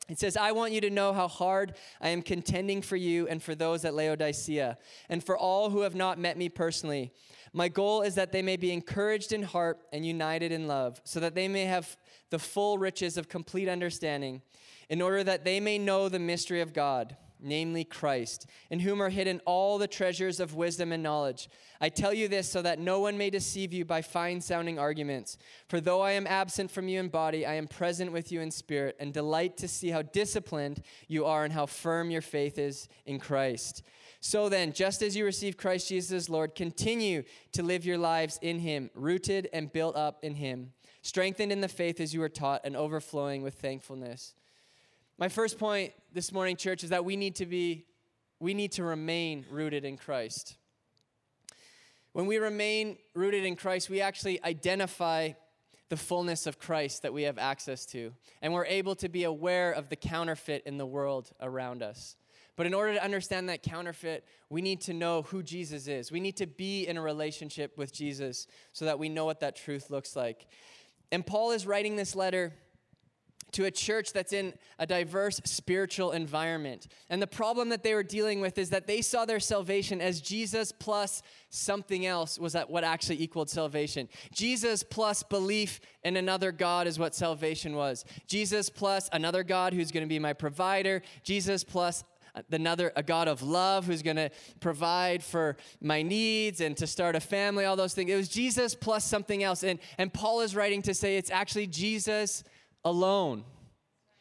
It 0.09 0.19
says, 0.19 0.37
I 0.37 0.53
want 0.53 0.73
you 0.73 0.81
to 0.81 0.91
know 0.91 1.13
how 1.13 1.29
hard 1.29 1.75
I 2.01 2.09
am 2.09 2.23
contending 2.23 2.83
for 2.83 2.97
you 2.97 3.29
and 3.29 3.43
for 3.43 3.55
those 3.55 3.85
at 3.85 3.95
Laodicea, 3.95 4.77
and 5.09 5.25
for 5.25 5.39
all 5.39 5.71
who 5.71 5.83
have 5.83 5.95
not 5.95 6.19
met 6.19 6.37
me 6.37 6.49
personally. 6.49 7.13
My 7.53 7.69
goal 7.69 8.03
is 8.03 8.15
that 8.17 8.33
they 8.33 8.43
may 8.43 8.57
be 8.57 8.73
encouraged 8.73 9.33
in 9.33 9.43
heart 9.43 9.81
and 9.93 10.05
united 10.05 10.53
in 10.53 10.67
love, 10.67 11.01
so 11.05 11.21
that 11.21 11.35
they 11.35 11.49
may 11.49 11.67
have 11.67 11.97
the 12.31 12.39
full 12.39 12.79
riches 12.79 13.17
of 13.17 13.29
complete 13.29 13.69
understanding, 13.69 14.43
in 14.89 15.01
order 15.01 15.23
that 15.23 15.45
they 15.45 15.61
may 15.61 15.79
know 15.79 16.09
the 16.09 16.19
mystery 16.19 16.61
of 16.61 16.73
God 16.73 17.17
namely 17.43 17.85
Christ, 17.85 18.47
in 18.71 18.81
whom 18.81 19.03
are 19.03 19.11
hidden 19.11 19.41
all 19.45 19.79
the 19.79 19.87
treasures 19.87 20.41
of 20.41 20.55
wisdom 20.55 20.93
and 20.93 21.03
knowledge. 21.03 21.49
I 21.81 21.89
tell 21.89 22.15
you 22.15 22.29
this 22.29 22.51
so 22.51 22.63
that 22.63 22.79
no 22.79 23.01
one 23.01 23.19
may 23.19 23.31
deceive 23.31 23.73
you 23.73 23.85
by 23.85 24.03
fine 24.03 24.41
sounding 24.41 24.79
arguments. 24.79 25.39
For 25.69 25.81
though 25.81 26.01
I 26.01 26.13
am 26.13 26.27
absent 26.27 26.71
from 26.71 26.89
you 26.89 27.01
in 27.01 27.09
body, 27.09 27.45
I 27.45 27.55
am 27.55 27.67
present 27.67 28.13
with 28.13 28.31
you 28.31 28.41
in 28.41 28.51
spirit, 28.51 28.97
and 29.01 29.13
delight 29.13 29.57
to 29.59 29.69
see 29.69 29.89
how 29.89 30.03
disciplined 30.03 30.83
you 31.09 31.25
are 31.25 31.45
and 31.45 31.53
how 31.53 31.67
firm 31.67 32.11
your 32.11 32.23
faith 32.23 32.59
is 32.59 32.89
in 33.07 33.19
Christ. 33.19 33.83
So 34.21 34.49
then, 34.49 34.73
just 34.73 35.03
as 35.03 35.17
you 35.17 35.25
receive 35.25 35.57
Christ 35.57 35.89
Jesus 35.89 36.13
as 36.13 36.31
Lord, 36.31 36.55
continue 36.55 37.25
to 37.53 37.63
live 37.65 37.85
your 37.85 37.99
lives 37.99 38.39
in 38.41 38.61
him, 38.61 38.89
rooted 38.95 39.49
and 39.53 39.73
built 39.73 39.97
up 39.97 40.23
in 40.23 40.37
him, 40.37 40.73
strengthened 41.03 41.51
in 41.51 41.61
the 41.61 41.67
faith 41.67 42.01
as 42.01 42.15
you 42.15 42.21
were 42.21 42.29
taught, 42.29 42.61
and 42.63 42.77
overflowing 42.77 43.43
with 43.43 43.55
thankfulness. 43.55 44.35
My 45.19 45.29
first 45.29 45.59
point 45.59 45.93
this 46.13 46.33
morning, 46.33 46.57
church, 46.57 46.83
is 46.83 46.91
that 46.91 47.05
we 47.05 47.17
need 47.17 47.37
to 47.37 47.47
be, 47.47 47.85
we 48.41 48.55
need 48.55 48.73
to 48.73 48.83
remain 48.83 49.45
rooted 49.51 49.85
in 49.85 49.97
Christ. 49.97 50.57
When 52.13 52.27
we 52.27 52.39
remain 52.39 52.97
rooted 53.15 53.45
in 53.45 53.55
Christ, 53.55 53.91
we 53.91 54.01
actually 54.01 54.43
identify 54.43 55.33
the 55.91 55.97
fullness 55.99 56.47
of 56.47 56.59
Christ 56.59 57.03
that 57.03 57.13
we 57.13 57.25
have 57.25 57.37
access 57.37 57.85
to, 57.87 58.13
and 58.41 58.55
we're 58.55 58.65
able 58.65 58.95
to 58.97 59.09
be 59.11 59.25
aware 59.25 59.73
of 59.73 59.91
the 59.91 59.97
counterfeit 59.97 60.63
in 60.65 60.79
the 60.79 60.87
world 60.87 61.31
around 61.41 61.83
us. 61.83 62.17
But 62.57 62.67
in 62.67 62.73
order 62.73 62.95
to 62.95 63.05
understand 63.05 63.51
that 63.51 63.63
counterfeit, 63.63 64.27
we 64.49 64.63
need 64.63 64.81
to 64.83 64.95
know 64.95 65.23
who 65.23 65.43
Jesus 65.43 65.89
is. 65.89 66.11
We 66.11 66.21
need 66.21 66.37
to 66.39 66.47
be 66.47 66.87
in 66.87 66.97
a 66.97 67.03
relationship 67.03 67.77
with 67.77 67.93
Jesus 67.93 68.47
so 68.73 68.87
that 68.87 68.99
we 68.99 69.11
know 69.11 69.27
what 69.27 69.41
that 69.41 69.57
truth 69.57 69.91
looks 69.91 70.17
like. 70.17 70.47
And 71.11 71.25
Paul 71.25 71.51
is 71.51 71.67
writing 71.67 71.97
this 71.97 72.17
letter 72.17 72.55
to 73.53 73.67
a 73.67 73.71
church 73.71 74.13
that's 74.13 74.33
in 74.33 74.55
a 74.79 74.87
diverse 74.87 75.41
spiritual 75.45 76.13
environment. 76.13 76.89
And 77.09 77.21
the 77.21 77.27
problem 77.27 77.69
that 77.69 77.83
they 77.83 77.95
were 77.95 78.03
dealing 78.03 78.41
with 78.41 78.59
is 78.59 78.71
that 78.71 78.87
they 78.87 79.03
saw 79.03 79.25
their 79.25 79.41
salvation 79.41 80.01
as 80.01 80.21
Jesus 80.21 80.73
plus 80.73 81.23
something 81.51 82.07
else 82.07 82.39
was 82.39 82.55
that 82.55 82.71
what 82.71 82.85
actually 82.85 83.23
equaled 83.23 83.51
salvation. 83.51 84.09
Jesus 84.33 84.83
plus 84.83 85.23
belief 85.23 85.81
in 86.03 86.17
another 86.17 86.51
God 86.51 86.87
is 86.87 86.99
what 86.99 87.15
salvation 87.15 87.75
was. 87.75 88.05
Jesus 88.27 88.69
plus 88.71 89.09
another 89.13 89.45
God 89.45 89.73
who's 89.73 89.91
going 89.91 90.05
to 90.05 90.09
be 90.09 90.19
my 90.19 90.33
provider. 90.33 91.03
Jesus 91.23 91.63
plus 91.63 92.05
another 92.51 92.93
a 92.97 93.03
god 93.03 93.29
of 93.29 93.43
love 93.43 93.85
who's 93.85 94.03
going 94.03 94.17
to 94.17 94.31
provide 94.61 95.23
for 95.23 95.57
my 95.81 96.03
needs 96.03 96.61
and 96.61 96.77
to 96.77 96.87
start 96.87 97.15
a 97.15 97.21
family 97.21 97.65
all 97.65 97.77
those 97.77 97.93
things 97.93 98.11
it 98.11 98.17
was 98.17 98.29
jesus 98.29 98.75
plus 98.75 99.05
something 99.05 99.43
else 99.43 99.63
and 99.63 99.79
and 99.99 100.13
paul 100.15 100.41
is 100.41 100.57
writing 100.57 100.81
to 100.81 100.95
say 100.95 101.19
it's 101.19 101.31
actually 101.31 101.67
jesus 101.67 102.43
alone. 102.85 103.45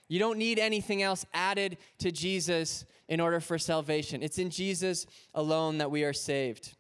You 0.08 0.20
don't 0.20 0.38
need 0.38 0.60
anything 0.60 1.02
else 1.02 1.26
added 1.34 1.78
to 2.00 2.12
Jesus 2.12 2.86
in 3.08 3.20
order 3.20 3.40
for 3.40 3.58
salvation. 3.58 4.22
It's 4.22 4.38
in 4.38 4.50
Jesus 4.50 5.06
alone 5.34 5.78
that 5.78 5.92
we 5.92 6.04
are 6.04 6.14
saved. 6.14 6.76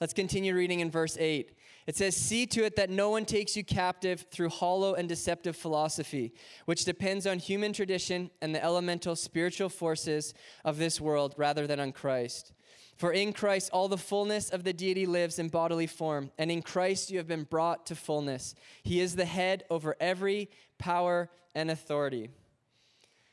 Let's 0.00 0.12
continue 0.12 0.54
reading 0.54 0.80
in 0.80 0.90
verse 0.90 1.16
8. 1.18 1.52
It 1.86 1.96
says, 1.96 2.14
See 2.14 2.46
to 2.48 2.64
it 2.64 2.76
that 2.76 2.90
no 2.90 3.10
one 3.10 3.24
takes 3.24 3.56
you 3.56 3.64
captive 3.64 4.26
through 4.30 4.50
hollow 4.50 4.94
and 4.94 5.08
deceptive 5.08 5.56
philosophy, 5.56 6.34
which 6.66 6.84
depends 6.84 7.26
on 7.26 7.38
human 7.38 7.72
tradition 7.72 8.30
and 8.42 8.54
the 8.54 8.62
elemental 8.62 9.16
spiritual 9.16 9.70
forces 9.70 10.34
of 10.64 10.76
this 10.76 11.00
world 11.00 11.34
rather 11.36 11.66
than 11.66 11.80
on 11.80 11.92
Christ. 11.92 12.52
For 12.98 13.12
in 13.12 13.32
Christ 13.32 13.70
all 13.72 13.86
the 13.86 13.96
fullness 13.96 14.50
of 14.50 14.64
the 14.64 14.72
deity 14.72 15.06
lives 15.06 15.38
in 15.38 15.48
bodily 15.48 15.86
form, 15.86 16.32
and 16.36 16.50
in 16.50 16.62
Christ 16.62 17.10
you 17.10 17.18
have 17.18 17.28
been 17.28 17.44
brought 17.44 17.86
to 17.86 17.94
fullness. 17.94 18.56
He 18.82 19.00
is 19.00 19.14
the 19.14 19.24
head 19.24 19.62
over 19.70 19.94
every 20.00 20.50
power 20.78 21.30
and 21.54 21.70
authority. 21.70 22.28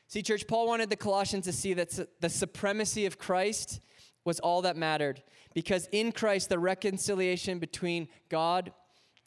See, 0.06 0.22
church, 0.22 0.46
Paul 0.46 0.68
wanted 0.68 0.88
the 0.88 0.96
Colossians 0.96 1.46
to 1.46 1.52
see 1.52 1.74
that 1.74 1.98
the 2.20 2.30
supremacy 2.30 3.06
of 3.06 3.18
Christ 3.18 3.80
was 4.24 4.38
all 4.38 4.62
that 4.62 4.76
mattered, 4.76 5.24
because 5.52 5.88
in 5.90 6.12
Christ 6.12 6.48
the 6.48 6.60
reconciliation 6.60 7.58
between 7.58 8.06
God 8.28 8.72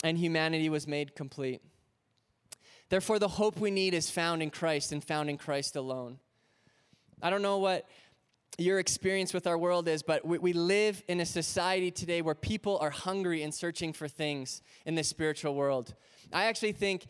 and 0.06 0.18
humanity 0.18 0.70
was 0.70 0.88
made 0.88 1.16
complete. 1.16 1.62
Therefore, 2.88 3.20
the 3.20 3.28
hope 3.28 3.60
we 3.60 3.72
need 3.72 3.94
is 3.94 4.10
found 4.10 4.42
in 4.42 4.52
Christ 4.52 4.94
and 4.94 5.04
found 5.04 5.30
in 5.30 5.38
Christ 5.38 5.76
alone. 5.76 6.20
I 7.22 7.30
don't 7.30 7.42
know 7.42 7.58
what 7.58 7.86
your 8.60 8.80
experience 8.80 9.34
with 9.34 9.48
our 9.48 9.58
world 9.58 9.88
is, 9.88 10.04
but 10.04 10.26
we, 10.26 10.38
we, 10.38 10.54
live 10.54 11.02
in 11.08 11.20
a 11.22 11.26
society 11.26 11.92
today 11.92 12.22
where 12.22 12.36
people 12.36 12.78
are 12.80 12.90
hungry 12.90 13.42
and 13.44 13.54
searching 13.54 13.94
for 13.94 14.08
things 14.08 14.62
in 14.86 14.96
the 14.96 15.04
spiritual 15.04 15.56
world. 15.56 15.96
I 16.34 16.46
actually 16.46 16.74
think 16.74 17.08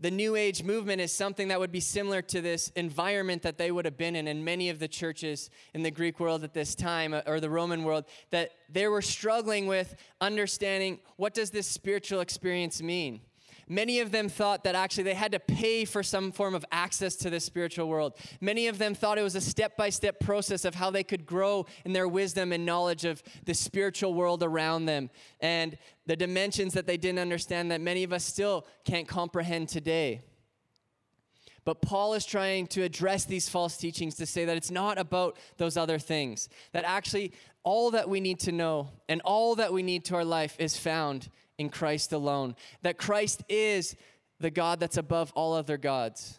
the 0.00 0.10
New 0.10 0.36
Age 0.36 0.62
movement 0.62 1.00
is 1.00 1.12
something 1.12 1.48
that 1.48 1.58
would 1.58 1.72
be 1.72 1.80
similar 1.80 2.22
to 2.22 2.40
this 2.40 2.70
environment 2.76 3.42
that 3.42 3.58
they 3.58 3.72
would 3.72 3.84
have 3.84 3.96
been 3.96 4.14
in 4.14 4.28
in 4.28 4.44
many 4.44 4.68
of 4.68 4.78
the 4.78 4.86
churches 4.86 5.50
in 5.74 5.82
the 5.82 5.90
Greek 5.90 6.20
world 6.20 6.44
at 6.44 6.54
this 6.54 6.74
time 6.74 7.14
uh, 7.14 7.22
or 7.26 7.40
the 7.40 7.50
Roman 7.50 7.82
world, 7.82 8.04
that 8.30 8.52
they 8.68 8.86
were 8.86 9.02
struggling 9.02 9.66
with 9.66 9.96
understanding 10.20 11.00
what 11.16 11.34
does 11.34 11.50
this 11.50 11.66
spiritual 11.66 12.20
experience 12.20 12.80
mean? 12.80 13.20
Many 13.68 14.00
of 14.00 14.10
them 14.10 14.28
thought 14.28 14.64
that 14.64 14.74
actually 14.74 15.04
they 15.04 15.14
had 15.14 15.32
to 15.32 15.40
pay 15.40 15.84
for 15.84 16.02
some 16.02 16.32
form 16.32 16.54
of 16.54 16.64
access 16.72 17.16
to 17.16 17.30
the 17.30 17.40
spiritual 17.40 17.88
world. 17.88 18.14
Many 18.40 18.66
of 18.66 18.78
them 18.78 18.94
thought 18.94 19.18
it 19.18 19.22
was 19.22 19.34
a 19.34 19.40
step 19.40 19.76
by 19.76 19.90
step 19.90 20.20
process 20.20 20.64
of 20.64 20.74
how 20.74 20.90
they 20.90 21.04
could 21.04 21.26
grow 21.26 21.66
in 21.84 21.92
their 21.92 22.08
wisdom 22.08 22.52
and 22.52 22.64
knowledge 22.64 23.04
of 23.04 23.22
the 23.44 23.54
spiritual 23.54 24.14
world 24.14 24.42
around 24.42 24.86
them 24.86 25.10
and 25.40 25.76
the 26.06 26.16
dimensions 26.16 26.72
that 26.74 26.86
they 26.86 26.96
didn't 26.96 27.18
understand 27.18 27.70
that 27.70 27.80
many 27.80 28.04
of 28.04 28.12
us 28.12 28.24
still 28.24 28.66
can't 28.84 29.06
comprehend 29.06 29.68
today. 29.68 30.22
But 31.64 31.82
Paul 31.82 32.14
is 32.14 32.24
trying 32.24 32.66
to 32.68 32.82
address 32.82 33.26
these 33.26 33.50
false 33.50 33.76
teachings 33.76 34.14
to 34.14 34.24
say 34.24 34.46
that 34.46 34.56
it's 34.56 34.70
not 34.70 34.96
about 34.96 35.36
those 35.58 35.76
other 35.76 35.98
things. 35.98 36.48
That 36.72 36.84
actually, 36.84 37.32
all 37.62 37.90
that 37.90 38.08
we 38.08 38.20
need 38.20 38.40
to 38.40 38.52
know 38.52 38.88
and 39.06 39.20
all 39.20 39.54
that 39.56 39.70
we 39.70 39.82
need 39.82 40.06
to 40.06 40.14
our 40.14 40.24
life 40.24 40.56
is 40.58 40.78
found 40.78 41.28
in 41.58 41.68
Christ 41.68 42.12
alone. 42.12 42.54
That 42.82 42.96
Christ 42.96 43.42
is 43.48 43.96
the 44.40 44.50
God 44.50 44.80
that's 44.80 44.96
above 44.96 45.32
all 45.34 45.52
other 45.52 45.76
gods. 45.76 46.38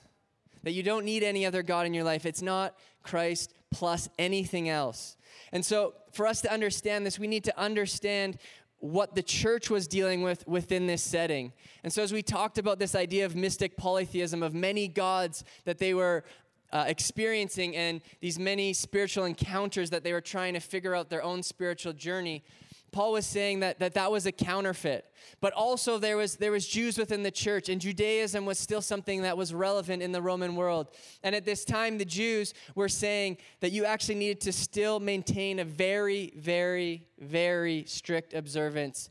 That 0.63 0.71
you 0.71 0.83
don't 0.83 1.05
need 1.05 1.23
any 1.23 1.45
other 1.45 1.63
God 1.63 1.85
in 1.85 1.93
your 1.93 2.03
life. 2.03 2.25
It's 2.25 2.41
not 2.41 2.75
Christ 3.03 3.53
plus 3.71 4.09
anything 4.17 4.69
else. 4.69 5.17
And 5.51 5.65
so, 5.65 5.93
for 6.11 6.25
us 6.25 6.41
to 6.41 6.51
understand 6.51 7.05
this, 7.05 7.19
we 7.19 7.27
need 7.27 7.43
to 7.43 7.59
understand 7.59 8.38
what 8.79 9.13
the 9.13 9.21
church 9.21 9.69
was 9.69 9.88
dealing 9.88 10.21
with 10.21 10.47
within 10.47 10.88
this 10.88 11.03
setting. 11.03 11.51
And 11.83 11.91
so, 11.91 12.01
as 12.01 12.11
we 12.11 12.21
talked 12.21 12.57
about 12.57 12.79
this 12.79 12.95
idea 12.95 13.25
of 13.25 13.35
mystic 13.35 13.77
polytheism, 13.77 14.41
of 14.43 14.53
many 14.53 14.88
gods 14.88 15.43
that 15.65 15.77
they 15.77 15.93
were 15.93 16.23
uh, 16.71 16.85
experiencing, 16.88 17.75
and 17.75 18.01
these 18.21 18.38
many 18.38 18.73
spiritual 18.73 19.25
encounters 19.25 19.89
that 19.89 20.03
they 20.03 20.13
were 20.13 20.21
trying 20.21 20.53
to 20.53 20.59
figure 20.59 20.95
out 20.95 21.09
their 21.09 21.23
own 21.23 21.41
spiritual 21.43 21.93
journey, 21.93 22.43
Paul 22.91 23.13
was 23.13 23.25
saying 23.25 23.60
that, 23.62 23.79
that 23.79 23.93
that 23.93 24.12
was 24.12 24.25
a 24.25 24.31
counterfeit. 24.31 25.05
But 25.41 25.53
also 25.53 25.98
there 25.98 26.17
was, 26.17 26.36
there 26.36 26.51
was 26.51 26.67
Jews 26.67 26.98
within 26.98 27.24
the 27.24 27.31
church, 27.31 27.69
and 27.69 27.79
Judaism 27.79 28.46
was 28.46 28.58
still 28.58 28.81
something 28.81 29.22
that 29.22 29.38
was 29.38 29.53
relevant 29.53 30.01
in 30.01 30.12
the 30.12 30.22
Roman 30.22 30.55
world. 30.55 30.88
And 31.24 31.36
at 31.36 31.46
this 31.46 31.65
time, 31.65 31.98
the 31.98 32.05
Jews 32.05 32.53
were 32.75 32.89
saying 32.89 33.38
that 33.60 33.72
you 33.72 33.86
actually 33.86 34.15
needed 34.15 34.41
to 34.41 34.51
still 34.51 35.00
maintain 35.00 35.60
a 35.60 35.65
very, 35.65 36.34
very, 36.36 37.08
very 37.19 37.84
strict 37.88 38.34
observance 38.34 39.10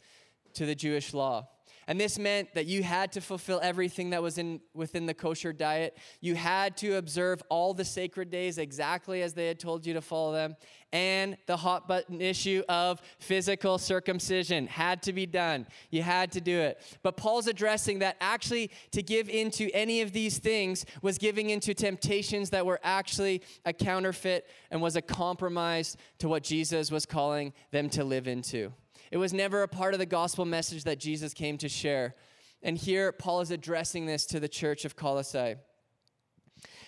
to 0.54 0.66
the 0.66 0.74
Jewish 0.74 1.14
law. 1.14 1.48
And 1.88 1.98
this 1.98 2.18
meant 2.18 2.52
that 2.52 2.66
you 2.66 2.82
had 2.82 3.12
to 3.12 3.22
fulfill 3.22 3.60
everything 3.62 4.10
that 4.10 4.22
was 4.22 4.36
in 4.36 4.60
within 4.74 5.06
the 5.06 5.14
kosher 5.14 5.54
diet. 5.54 5.96
You 6.20 6.34
had 6.34 6.76
to 6.78 6.96
observe 6.96 7.42
all 7.48 7.72
the 7.72 7.84
sacred 7.84 8.30
days 8.30 8.58
exactly 8.58 9.22
as 9.22 9.32
they 9.32 9.46
had 9.46 9.58
told 9.58 9.86
you 9.86 9.94
to 9.94 10.02
follow 10.02 10.34
them. 10.34 10.54
And 10.92 11.38
the 11.46 11.56
hot 11.56 11.88
button 11.88 12.20
issue 12.20 12.62
of 12.68 13.00
physical 13.18 13.78
circumcision 13.78 14.66
had 14.66 15.02
to 15.04 15.14
be 15.14 15.24
done. 15.24 15.66
You 15.90 16.02
had 16.02 16.30
to 16.32 16.42
do 16.42 16.58
it. 16.58 16.78
But 17.02 17.16
Paul's 17.16 17.46
addressing 17.46 18.00
that 18.00 18.16
actually 18.20 18.70
to 18.90 19.02
give 19.02 19.30
into 19.30 19.70
any 19.72 20.02
of 20.02 20.12
these 20.12 20.36
things 20.36 20.84
was 21.00 21.16
giving 21.16 21.48
into 21.48 21.72
temptations 21.72 22.50
that 22.50 22.66
were 22.66 22.80
actually 22.84 23.42
a 23.64 23.72
counterfeit 23.72 24.46
and 24.70 24.82
was 24.82 24.96
a 24.96 25.02
compromise 25.02 25.96
to 26.18 26.28
what 26.28 26.42
Jesus 26.42 26.90
was 26.90 27.06
calling 27.06 27.54
them 27.70 27.88
to 27.90 28.04
live 28.04 28.28
into. 28.28 28.72
It 29.10 29.16
was 29.16 29.32
never 29.32 29.62
a 29.62 29.68
part 29.68 29.94
of 29.94 30.00
the 30.00 30.06
gospel 30.06 30.44
message 30.44 30.84
that 30.84 30.98
Jesus 30.98 31.34
came 31.34 31.58
to 31.58 31.68
share. 31.68 32.14
And 32.62 32.76
here, 32.76 33.12
Paul 33.12 33.40
is 33.40 33.50
addressing 33.50 34.06
this 34.06 34.26
to 34.26 34.40
the 34.40 34.48
church 34.48 34.84
of 34.84 34.96
Colossae. 34.96 35.56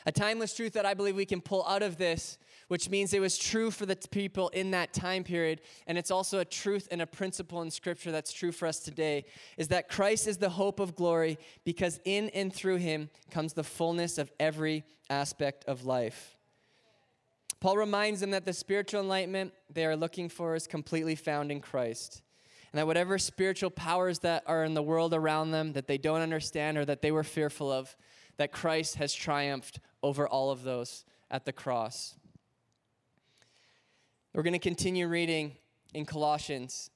A 0.07 0.13
timeless 0.13 0.55
truth 0.55 0.73
that 0.73 0.87
I 0.87 0.95
believe 0.95 1.15
we 1.15 1.27
can 1.27 1.41
pull 1.41 1.65
out 1.67 1.83
of 1.83 1.97
this, 1.97 2.39
which 2.69 2.89
means 2.89 3.13
it 3.13 3.21
was 3.21 3.37
true 3.37 3.71
for 3.71 3.87
the 3.87 3.97
people 4.11 4.49
in 4.51 4.71
that 4.71 4.93
time 4.93 5.25
period, 5.25 5.61
and 5.87 5.99
it's 5.99 6.11
also 6.11 6.39
a 6.39 6.45
truth 6.45 6.89
and 6.91 7.03
a 7.03 7.07
principle 7.07 7.63
in 7.63 7.71
Scripture 7.71 8.11
that's 8.11 8.33
true 8.33 8.53
for 8.53 8.67
us 8.67 8.81
today, 8.81 9.25
is 9.59 9.69
that 9.69 9.89
Christ 9.89 10.27
is 10.27 10.39
the 10.39 10.51
hope 10.51 10.81
of 10.81 10.97
glory 10.97 11.39
because 11.65 12.01
in 12.05 12.31
and 12.31 12.53
through 12.53 12.77
him 12.77 13.11
comes 13.31 13.53
the 13.53 13.65
fullness 13.65 14.19
of 14.19 14.33
every 14.41 14.85
aspect 15.11 15.65
of 15.67 15.85
life. 15.85 16.37
Paul 17.61 17.77
reminds 17.77 18.21
them 18.21 18.31
that 18.31 18.47
the 18.47 18.55
spiritual 18.55 19.01
enlightenment 19.01 19.53
they 19.73 19.85
are 19.85 19.97
looking 19.97 20.29
for 20.29 20.55
is 20.55 20.67
completely 20.67 21.15
found 21.15 21.53
in 21.53 21.61
Christ. 21.61 22.23
And 22.73 22.79
that 22.79 22.87
whatever 22.87 23.19
spiritual 23.19 23.71
powers 23.71 24.21
that 24.21 24.45
are 24.47 24.65
in 24.65 24.75
the 24.75 24.83
world 24.83 25.13
around 25.13 25.51
them 25.51 25.75
that 25.75 25.87
they 25.87 25.99
don't 25.99 26.21
understand 26.21 26.79
or 26.79 26.85
that 26.87 27.03
they 27.03 27.13
were 27.13 27.25
fearful 27.25 27.71
of, 27.71 27.97
that 28.39 28.53
Christ 28.53 28.95
has 28.95 29.13
triumphed 29.13 29.81
over 30.03 30.27
all 30.27 30.51
of 30.51 30.63
those 30.63 31.05
at 31.31 31.45
the 31.45 31.53
cross. 31.53 32.15
We're 34.33 34.45
going 34.45 34.53
to 34.53 34.59
continue 34.59 35.09
reading 35.09 35.57
in 35.93 36.07
Colossians, 36.07 36.91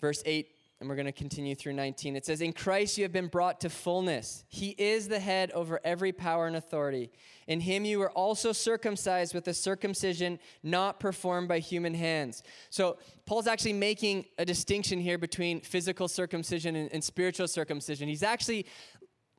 verse 0.00 0.22
8 0.26 0.48
and 0.80 0.88
we're 0.88 0.96
going 0.96 1.06
to 1.06 1.12
continue 1.12 1.54
through 1.54 1.74
19. 1.74 2.16
It 2.16 2.24
says, 2.24 2.40
In 2.40 2.54
Christ 2.54 2.96
you 2.96 3.04
have 3.04 3.12
been 3.12 3.26
brought 3.26 3.60
to 3.60 3.70
fullness. 3.70 4.44
He 4.48 4.70
is 4.78 5.08
the 5.08 5.20
head 5.20 5.50
over 5.52 5.78
every 5.84 6.10
power 6.10 6.46
and 6.46 6.56
authority. 6.56 7.10
In 7.46 7.60
him 7.60 7.84
you 7.84 7.98
were 7.98 8.10
also 8.12 8.52
circumcised 8.52 9.34
with 9.34 9.46
a 9.48 9.52
circumcision 9.52 10.38
not 10.62 10.98
performed 10.98 11.48
by 11.48 11.58
human 11.58 11.92
hands. 11.92 12.42
So, 12.70 12.96
Paul's 13.26 13.46
actually 13.46 13.74
making 13.74 14.24
a 14.38 14.44
distinction 14.44 14.98
here 14.98 15.18
between 15.18 15.60
physical 15.60 16.08
circumcision 16.08 16.74
and, 16.74 16.92
and 16.92 17.04
spiritual 17.04 17.46
circumcision. 17.46 18.08
He's 18.08 18.24
actually 18.24 18.66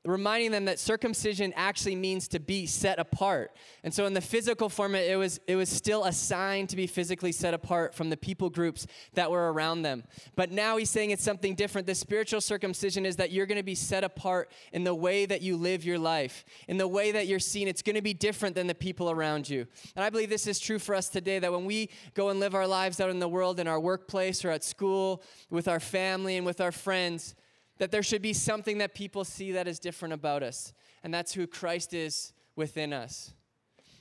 reminding 0.03 0.51
them 0.51 0.65
that 0.65 0.79
circumcision 0.79 1.53
actually 1.55 1.96
means 1.96 2.27
to 2.27 2.39
be 2.39 2.65
set 2.65 2.98
apart. 2.98 3.55
And 3.84 3.93
so 3.93 4.05
in 4.05 4.13
the 4.13 4.22
physical 4.22 4.67
form 4.67 4.96
it 4.96 5.17
was 5.17 5.39
it 5.48 5.55
was 5.55 5.70
still 5.70 6.05
a 6.05 6.12
sign 6.12 6.65
to 6.67 6.75
be 6.75 6.88
physically 6.88 7.31
set 7.31 7.53
apart 7.53 7.93
from 7.93 8.10
the 8.10 8.17
people 8.17 8.50
groups 8.50 8.88
that 9.13 9.29
were 9.29 9.53
around 9.53 9.84
them. 9.84 10.03
But 10.36 10.51
now 10.51 10.77
he's 10.77 10.89
saying 10.89 11.12
it's 11.12 11.24
something 11.24 11.53
different. 11.53 11.86
The 11.86 11.96
spiritual 11.96 12.41
circumcision 12.41 13.05
is 13.05 13.17
that 13.17 13.31
you're 13.31 13.46
going 13.46 13.60
to 13.60 13.63
be 13.63 13.75
set 13.75 14.03
apart 14.03 14.51
in 14.74 14.84
the 14.84 14.96
way 14.96 15.25
that 15.27 15.41
you 15.41 15.55
live 15.55 15.86
your 15.86 16.00
life, 16.00 16.46
in 16.67 16.77
the 16.77 16.88
way 16.88 17.12
that 17.12 17.27
you're 17.27 17.39
seen. 17.39 17.67
It's 17.67 17.84
going 17.84 17.96
to 17.96 18.01
be 18.01 18.13
different 18.13 18.55
than 18.55 18.65
the 18.67 18.75
people 18.75 19.12
around 19.12 19.50
you. 19.50 19.67
And 19.96 20.03
I 20.03 20.10
believe 20.10 20.29
this 20.29 20.48
is 20.48 20.60
true 20.60 20.79
for 20.79 20.96
us 20.96 21.10
today 21.10 21.38
that 21.38 21.51
when 21.51 21.65
we 21.65 21.89
go 22.15 22.29
and 22.29 22.39
live 22.39 22.55
our 22.55 22.67
lives 22.67 23.00
out 23.00 23.12
in 23.12 23.20
the 23.20 23.29
world 23.29 23.60
in 23.60 23.67
our 23.67 23.79
workplace 23.79 24.43
or 24.43 24.50
at 24.50 24.63
school 24.63 25.22
with 25.51 25.67
our 25.67 25.79
family 25.79 26.38
and 26.38 26.46
with 26.46 26.60
our 26.60 26.72
friends, 26.72 27.36
that 27.82 27.90
there 27.90 28.04
should 28.04 28.22
be 28.22 28.32
something 28.32 28.78
that 28.78 28.94
people 28.94 29.26
see 29.26 29.54
that 29.54 29.68
is 29.68 29.80
different 29.80 30.14
about 30.14 30.44
us, 30.44 30.72
and 31.04 31.12
that's 31.12 31.34
who 31.34 31.48
Christ 31.48 31.96
is 31.96 32.32
within 32.56 32.94
us. 32.94 33.34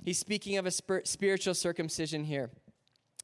He's 0.04 0.18
speaking 0.18 0.58
of 0.58 0.66
a 0.66 0.70
spiritual 0.70 1.54
circumcision 1.54 2.24
here. 2.24 2.50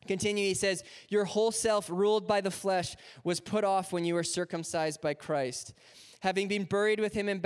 Continue, 0.08 0.44
he 0.44 0.54
says, 0.54 0.82
Your 1.10 1.26
whole 1.26 1.52
self, 1.52 1.90
ruled 1.90 2.26
by 2.26 2.40
the 2.40 2.50
flesh, 2.50 2.96
was 3.22 3.38
put 3.38 3.64
off 3.64 3.92
when 3.92 4.06
you 4.06 4.14
were 4.14 4.22
circumcised 4.22 5.02
by 5.02 5.12
Christ. 5.12 5.74
Having 6.20 6.48
been 6.48 6.64
buried 6.64 7.00
with 7.00 7.12
him 7.12 7.28
in 7.28 7.42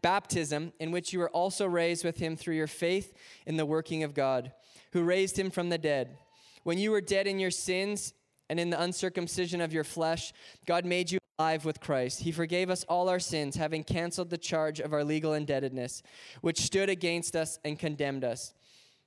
baptism, 0.00 0.72
in 0.80 0.90
which 0.90 1.12
you 1.12 1.18
were 1.18 1.28
also 1.28 1.66
raised 1.66 2.02
with 2.02 2.16
him 2.16 2.34
through 2.34 2.56
your 2.56 2.66
faith 2.66 3.12
in 3.44 3.58
the 3.58 3.66
working 3.66 4.04
of 4.04 4.14
God, 4.14 4.52
who 4.92 5.02
raised 5.02 5.38
him 5.38 5.50
from 5.50 5.68
the 5.68 5.76
dead. 5.76 6.16
When 6.62 6.78
you 6.78 6.92
were 6.92 7.02
dead 7.02 7.26
in 7.26 7.38
your 7.38 7.50
sins 7.50 8.14
and 8.48 8.58
in 8.58 8.70
the 8.70 8.80
uncircumcision 8.80 9.60
of 9.60 9.72
your 9.72 9.84
flesh, 9.84 10.32
God 10.66 10.84
made 10.84 11.10
you 11.10 11.18
alive 11.38 11.64
with 11.64 11.80
Christ. 11.80 12.20
He 12.20 12.32
forgave 12.32 12.70
us 12.70 12.84
all 12.88 13.08
our 13.08 13.20
sins, 13.20 13.56
having 13.56 13.84
canceled 13.84 14.30
the 14.30 14.38
charge 14.38 14.80
of 14.80 14.92
our 14.92 15.04
legal 15.04 15.34
indebtedness, 15.34 16.02
which 16.40 16.60
stood 16.60 16.88
against 16.88 17.36
us 17.36 17.58
and 17.64 17.78
condemned 17.78 18.24
us. 18.24 18.54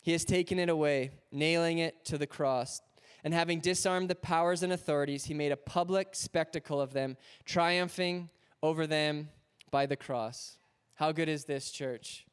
He 0.02 0.12
has 0.14 0.26
taken 0.26 0.60
it 0.60 0.70
away, 0.70 1.12
nailing 1.32 1.80
it 1.80 2.06
to 2.06 2.18
the 2.18 2.28
cross. 2.28 2.82
And 3.24 3.34
having 3.34 3.60
disarmed 3.60 4.10
the 4.10 4.16
powers 4.16 4.64
and 4.64 4.74
authorities, 4.74 5.26
he 5.26 5.34
made 5.34 5.52
a 5.52 5.58
public 5.58 6.16
spectacle 6.16 6.82
of 6.82 6.94
them, 6.94 7.18
triumphing 7.46 8.30
over 8.64 8.88
them 8.88 9.30
by 9.70 9.86
the 9.86 9.96
cross. 9.96 10.58
How 10.96 11.12
good 11.12 11.30
is 11.30 11.46
this, 11.46 11.70
church? 11.72 12.26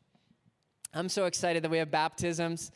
I'm 0.95 1.09
so 1.11 1.27
excited 1.27 1.63
that 1.63 1.71
we 1.71 1.79
have 1.79 1.91
baptisms 1.91 2.71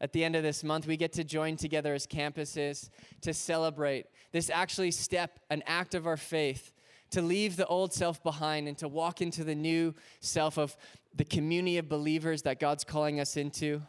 at 0.00 0.12
the 0.12 0.24
end 0.24 0.36
of 0.36 0.42
this 0.42 0.62
month, 0.62 0.86
we 0.86 0.96
get 0.96 1.12
to 1.14 1.24
join 1.24 1.56
together 1.56 1.92
as 1.92 2.06
campuses 2.06 2.88
to 3.22 3.34
celebrate 3.34 4.06
this 4.32 4.50
actually 4.50 4.90
step, 4.90 5.40
an 5.50 5.62
act 5.66 5.94
of 5.94 6.06
our 6.06 6.16
faith, 6.16 6.72
to 7.10 7.22
leave 7.22 7.56
the 7.56 7.66
old 7.66 7.92
self 7.92 8.22
behind 8.22 8.68
and 8.68 8.76
to 8.78 8.88
walk 8.88 9.22
into 9.22 9.42
the 9.42 9.54
new 9.54 9.94
self 10.20 10.58
of 10.58 10.76
the 11.14 11.24
community 11.24 11.78
of 11.78 11.88
believers 11.88 12.42
that 12.42 12.60
God's 12.60 12.84
calling 12.84 13.18
us 13.18 13.36
into, 13.36 13.82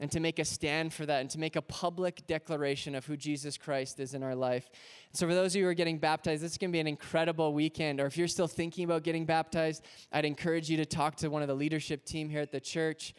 and 0.00 0.10
to 0.10 0.20
make 0.20 0.38
a 0.38 0.44
stand 0.44 0.92
for 0.92 1.06
that 1.06 1.20
and 1.20 1.30
to 1.30 1.38
make 1.38 1.56
a 1.56 1.62
public 1.62 2.26
declaration 2.26 2.94
of 2.94 3.06
who 3.06 3.16
Jesus 3.16 3.56
Christ 3.56 4.00
is 4.00 4.14
in 4.14 4.22
our 4.22 4.34
life. 4.34 4.68
So, 5.12 5.26
for 5.26 5.34
those 5.34 5.54
of 5.54 5.58
you 5.58 5.64
who 5.64 5.70
are 5.70 5.74
getting 5.74 5.98
baptized, 5.98 6.42
this 6.42 6.52
is 6.52 6.58
going 6.58 6.70
to 6.70 6.72
be 6.72 6.80
an 6.80 6.86
incredible 6.86 7.52
weekend. 7.52 8.00
Or 8.00 8.06
if 8.06 8.16
you're 8.16 8.28
still 8.28 8.48
thinking 8.48 8.84
about 8.84 9.02
getting 9.02 9.24
baptized, 9.24 9.84
I'd 10.12 10.24
encourage 10.24 10.70
you 10.70 10.76
to 10.78 10.86
talk 10.86 11.16
to 11.16 11.28
one 11.28 11.42
of 11.42 11.48
the 11.48 11.54
leadership 11.54 12.04
team 12.04 12.28
here 12.28 12.40
at 12.40 12.52
the 12.52 12.60
church 12.60 13.14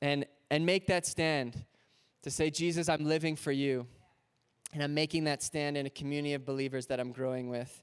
and 0.00 0.26
and 0.54 0.64
make 0.64 0.86
that 0.86 1.04
stand 1.04 1.64
to 2.22 2.30
say, 2.30 2.48
Jesus, 2.48 2.88
I'm 2.88 3.04
living 3.04 3.34
for 3.34 3.50
you. 3.50 3.88
And 4.72 4.84
I'm 4.84 4.94
making 4.94 5.24
that 5.24 5.42
stand 5.42 5.76
in 5.76 5.84
a 5.84 5.90
community 5.90 6.32
of 6.34 6.46
believers 6.46 6.86
that 6.86 7.00
I'm 7.00 7.10
growing 7.10 7.48
with. 7.48 7.82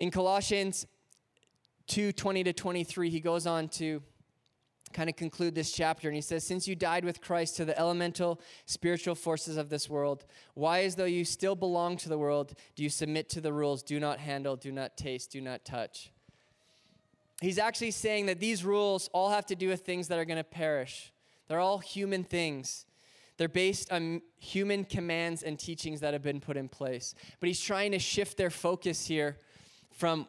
In 0.00 0.10
Colossians 0.10 0.84
2 1.86 2.10
20 2.10 2.42
to 2.42 2.52
23, 2.52 3.08
he 3.08 3.20
goes 3.20 3.46
on 3.46 3.68
to 3.68 4.02
kind 4.92 5.08
of 5.08 5.14
conclude 5.14 5.54
this 5.54 5.70
chapter 5.70 6.08
and 6.08 6.16
he 6.16 6.20
says 6.22 6.42
since 6.42 6.66
you 6.66 6.74
died 6.74 7.04
with 7.04 7.20
christ 7.20 7.56
to 7.56 7.66
the 7.66 7.78
elemental 7.78 8.40
spiritual 8.64 9.14
forces 9.14 9.58
of 9.58 9.68
this 9.68 9.86
world 9.86 10.24
why 10.54 10.82
as 10.82 10.94
though 10.94 11.04
you 11.04 11.26
still 11.26 11.54
belong 11.54 11.94
to 11.94 12.08
the 12.08 12.16
world 12.16 12.54
do 12.74 12.82
you 12.82 12.88
submit 12.88 13.28
to 13.28 13.42
the 13.42 13.52
rules 13.52 13.82
do 13.82 14.00
not 14.00 14.18
handle 14.18 14.56
do 14.56 14.72
not 14.72 14.96
taste 14.96 15.30
do 15.30 15.42
not 15.42 15.62
touch 15.62 16.10
he's 17.40 17.58
actually 17.58 17.90
saying 17.90 18.26
that 18.26 18.40
these 18.40 18.64
rules 18.64 19.08
all 19.12 19.30
have 19.30 19.46
to 19.46 19.54
do 19.54 19.68
with 19.68 19.82
things 19.82 20.08
that 20.08 20.18
are 20.18 20.24
going 20.24 20.38
to 20.38 20.44
perish. 20.44 21.12
They're 21.48 21.60
all 21.60 21.78
human 21.78 22.24
things. 22.24 22.84
They're 23.38 23.48
based 23.48 23.92
on 23.92 24.22
human 24.38 24.84
commands 24.84 25.42
and 25.42 25.58
teachings 25.58 26.00
that 26.00 26.12
have 26.12 26.22
been 26.22 26.40
put 26.40 26.56
in 26.56 26.68
place. 26.68 27.14
But 27.40 27.48
he's 27.48 27.60
trying 27.60 27.92
to 27.92 27.98
shift 27.98 28.36
their 28.36 28.50
focus 28.50 29.06
here 29.06 29.36
from 29.90 30.28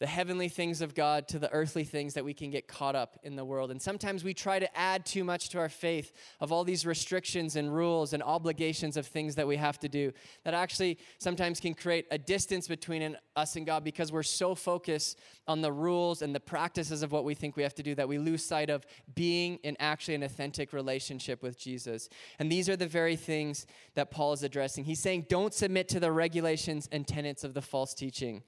the 0.00 0.06
heavenly 0.06 0.48
things 0.48 0.80
of 0.80 0.94
God 0.94 1.28
to 1.28 1.38
the 1.38 1.52
earthly 1.52 1.84
things 1.84 2.14
that 2.14 2.24
we 2.24 2.32
can 2.32 2.50
get 2.50 2.66
caught 2.66 2.96
up 2.96 3.18
in 3.22 3.36
the 3.36 3.44
world. 3.44 3.70
And 3.70 3.80
sometimes 3.80 4.24
we 4.24 4.32
try 4.32 4.58
to 4.58 4.76
add 4.76 5.04
too 5.04 5.24
much 5.24 5.50
to 5.50 5.58
our 5.58 5.68
faith 5.68 6.12
of 6.40 6.50
all 6.50 6.64
these 6.64 6.86
restrictions 6.86 7.54
and 7.54 7.72
rules 7.72 8.14
and 8.14 8.22
obligations 8.22 8.96
of 8.96 9.06
things 9.06 9.34
that 9.34 9.46
we 9.46 9.56
have 9.56 9.78
to 9.80 9.90
do 9.90 10.10
that 10.44 10.54
actually 10.54 10.98
sometimes 11.18 11.60
can 11.60 11.74
create 11.74 12.06
a 12.10 12.16
distance 12.16 12.66
between 12.66 13.14
us 13.36 13.56
and 13.56 13.66
God 13.66 13.84
because 13.84 14.10
we're 14.10 14.22
so 14.22 14.54
focused 14.54 15.18
on 15.46 15.60
the 15.60 15.70
rules 15.70 16.22
and 16.22 16.34
the 16.34 16.40
practices 16.40 17.02
of 17.02 17.12
what 17.12 17.24
we 17.24 17.34
think 17.34 17.56
we 17.56 17.62
have 17.62 17.74
to 17.74 17.82
do 17.82 17.94
that 17.94 18.08
we 18.08 18.16
lose 18.16 18.42
sight 18.42 18.70
of 18.70 18.86
being 19.14 19.56
in 19.64 19.76
actually 19.80 20.14
an 20.14 20.22
authentic 20.22 20.72
relationship 20.72 21.42
with 21.42 21.58
Jesus. 21.58 22.08
And 22.38 22.50
these 22.50 22.70
are 22.70 22.76
the 22.76 22.86
very 22.86 23.16
things 23.16 23.66
that 23.96 24.10
Paul 24.10 24.32
is 24.32 24.42
addressing. 24.42 24.84
He's 24.84 25.00
saying, 25.00 25.26
don't 25.28 25.52
submit 25.52 25.88
to 25.88 26.00
the 26.00 26.10
regulations 26.10 26.88
and 26.90 27.06
tenets 27.06 27.44
of 27.44 27.52
the 27.52 27.60
false 27.60 27.92
teaching. 27.92 28.42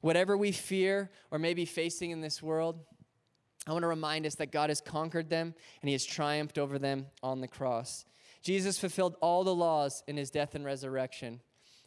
Whatever 0.00 0.36
we 0.36 0.52
fear 0.52 1.10
or 1.30 1.38
may 1.38 1.54
be 1.54 1.64
facing 1.64 2.10
in 2.10 2.20
this 2.20 2.42
world, 2.42 2.78
I 3.66 3.72
want 3.72 3.82
to 3.82 3.88
remind 3.88 4.24
us 4.26 4.36
that 4.36 4.52
God 4.52 4.70
has 4.70 4.80
conquered 4.80 5.28
them 5.28 5.54
and 5.80 5.88
he 5.88 5.92
has 5.92 6.04
triumphed 6.04 6.58
over 6.58 6.78
them 6.78 7.06
on 7.22 7.40
the 7.40 7.48
cross. 7.48 8.04
Jesus 8.42 8.78
fulfilled 8.78 9.16
all 9.20 9.44
the 9.44 9.54
laws 9.54 10.02
in 10.06 10.16
his 10.16 10.30
death 10.30 10.54
and 10.54 10.64
resurrection. 10.64 11.40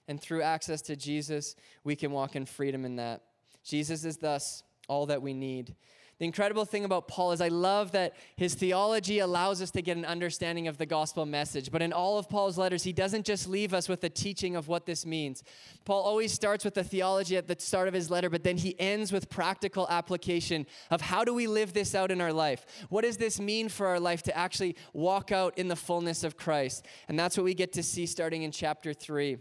And 0.08 0.22
through 0.22 0.42
access 0.42 0.82
to 0.84 0.96
Jesus, 0.96 1.56
we 1.84 1.96
can 1.96 2.12
walk 2.12 2.36
in 2.36 2.46
freedom 2.46 2.86
in 2.86 2.98
that. 2.98 3.22
Jesus 3.64 4.04
is 4.04 4.18
thus 4.18 4.64
all 4.88 5.06
that 5.08 5.22
we 5.22 5.34
need. 5.34 5.76
The 6.22 6.26
incredible 6.26 6.66
thing 6.66 6.86
about 6.86 7.08
Paul 7.08 7.32
is 7.32 7.42
I 7.42 7.48
love 7.48 7.94
that 7.94 8.14
his 8.36 8.54
theology 8.54 9.18
allows 9.18 9.60
us 9.60 9.72
to 9.72 9.82
get 9.82 9.98
an 9.98 10.06
understanding 10.06 10.68
of 10.68 10.78
the 10.78 10.86
gospel 10.86 11.26
message. 11.26 11.72
But 11.72 11.82
in 11.82 11.92
all 11.92 12.20
of 12.20 12.30
Paul's 12.30 12.60
letters, 12.60 12.84
he 12.84 12.94
doesn't 12.94 13.26
just 13.26 13.50
leave 13.50 13.74
us 13.74 13.90
with 13.90 14.02
the 14.02 14.10
teaching 14.12 14.56
of 14.56 14.68
what 14.68 14.86
this 14.86 15.04
means. 15.04 15.42
Paul 15.84 16.04
always 16.04 16.32
starts 16.32 16.64
with 16.64 16.76
the 16.76 16.84
theology 16.84 17.38
at 17.38 17.48
the 17.48 17.56
start 17.58 17.88
of 17.88 17.96
his 17.96 18.12
letter, 18.12 18.30
but 18.30 18.44
then 18.44 18.58
he 18.58 18.80
ends 18.80 19.12
with 19.12 19.32
practical 19.32 19.88
application 19.90 20.68
of 20.92 21.02
how 21.02 21.26
do 21.26 21.34
we 21.34 21.48
live 21.48 21.74
this 21.74 21.96
out 21.96 22.12
in 22.12 22.22
our 22.22 22.32
life? 22.32 22.68
What 22.90 23.02
does 23.02 23.18
this 23.18 23.40
mean 23.40 23.68
for 23.68 23.88
our 23.88 24.00
life 24.00 24.22
to 24.22 24.38
actually 24.38 24.76
walk 24.94 25.32
out 25.32 25.58
in 25.58 25.70
the 25.70 25.76
fullness 25.76 26.24
of 26.24 26.38
Christ? 26.38 26.86
And 27.08 27.18
that's 27.18 27.36
what 27.36 27.46
we 27.46 27.56
get 27.56 27.74
to 27.74 27.82
see 27.82 28.06
starting 28.06 28.44
in 28.44 28.52
chapter 28.52 28.94
3. 28.94 29.40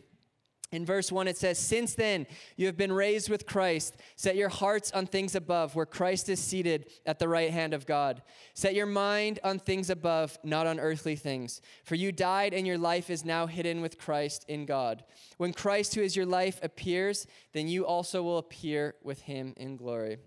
In 0.72 0.86
verse 0.86 1.10
1, 1.10 1.26
it 1.26 1.36
says, 1.36 1.58
Since 1.58 1.94
then 1.94 2.28
you 2.56 2.66
have 2.66 2.76
been 2.76 2.92
raised 2.92 3.28
with 3.28 3.44
Christ. 3.46 3.96
Set 4.14 4.36
your 4.36 4.48
hearts 4.48 4.92
on 4.92 5.06
things 5.06 5.34
above, 5.34 5.74
where 5.74 5.86
Christ 5.86 6.28
is 6.28 6.38
seated 6.38 6.86
at 7.04 7.18
the 7.18 7.28
right 7.28 7.50
hand 7.50 7.74
of 7.74 7.86
God. 7.86 8.22
Set 8.54 8.74
your 8.74 8.86
mind 8.86 9.40
on 9.42 9.58
things 9.58 9.90
above, 9.90 10.38
not 10.44 10.68
on 10.68 10.78
earthly 10.78 11.16
things. 11.16 11.60
For 11.82 11.96
you 11.96 12.12
died, 12.12 12.54
and 12.54 12.68
your 12.68 12.78
life 12.78 13.10
is 13.10 13.24
now 13.24 13.46
hidden 13.46 13.80
with 13.80 13.98
Christ 13.98 14.44
in 14.46 14.64
God. 14.64 15.02
When 15.38 15.52
Christ, 15.52 15.96
who 15.96 16.02
is 16.02 16.14
your 16.14 16.26
life, 16.26 16.60
appears, 16.62 17.26
then 17.52 17.66
you 17.66 17.84
also 17.84 18.22
will 18.22 18.38
appear 18.38 18.94
with 19.02 19.22
him 19.22 19.54
in 19.56 19.76
glory. 19.76 20.18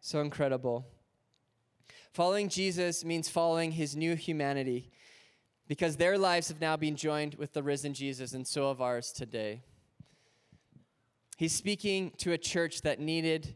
So 0.00 0.20
incredible. 0.20 0.86
Following 2.12 2.48
Jesus 2.48 3.04
means 3.04 3.28
following 3.28 3.72
his 3.72 3.94
new 3.94 4.16
humanity 4.16 4.90
because 5.70 5.98
their 5.98 6.18
lives 6.18 6.48
have 6.48 6.60
now 6.60 6.76
been 6.76 6.96
joined 6.96 7.36
with 7.36 7.52
the 7.52 7.62
risen 7.62 7.94
Jesus, 7.94 8.32
and 8.32 8.44
so 8.44 8.66
have 8.66 8.80
ours 8.80 9.12
today. 9.12 9.62
He's 11.36 11.52
speaking 11.52 12.10
to 12.18 12.32
a 12.32 12.38
church 12.38 12.82
that 12.82 12.98
needed 12.98 13.54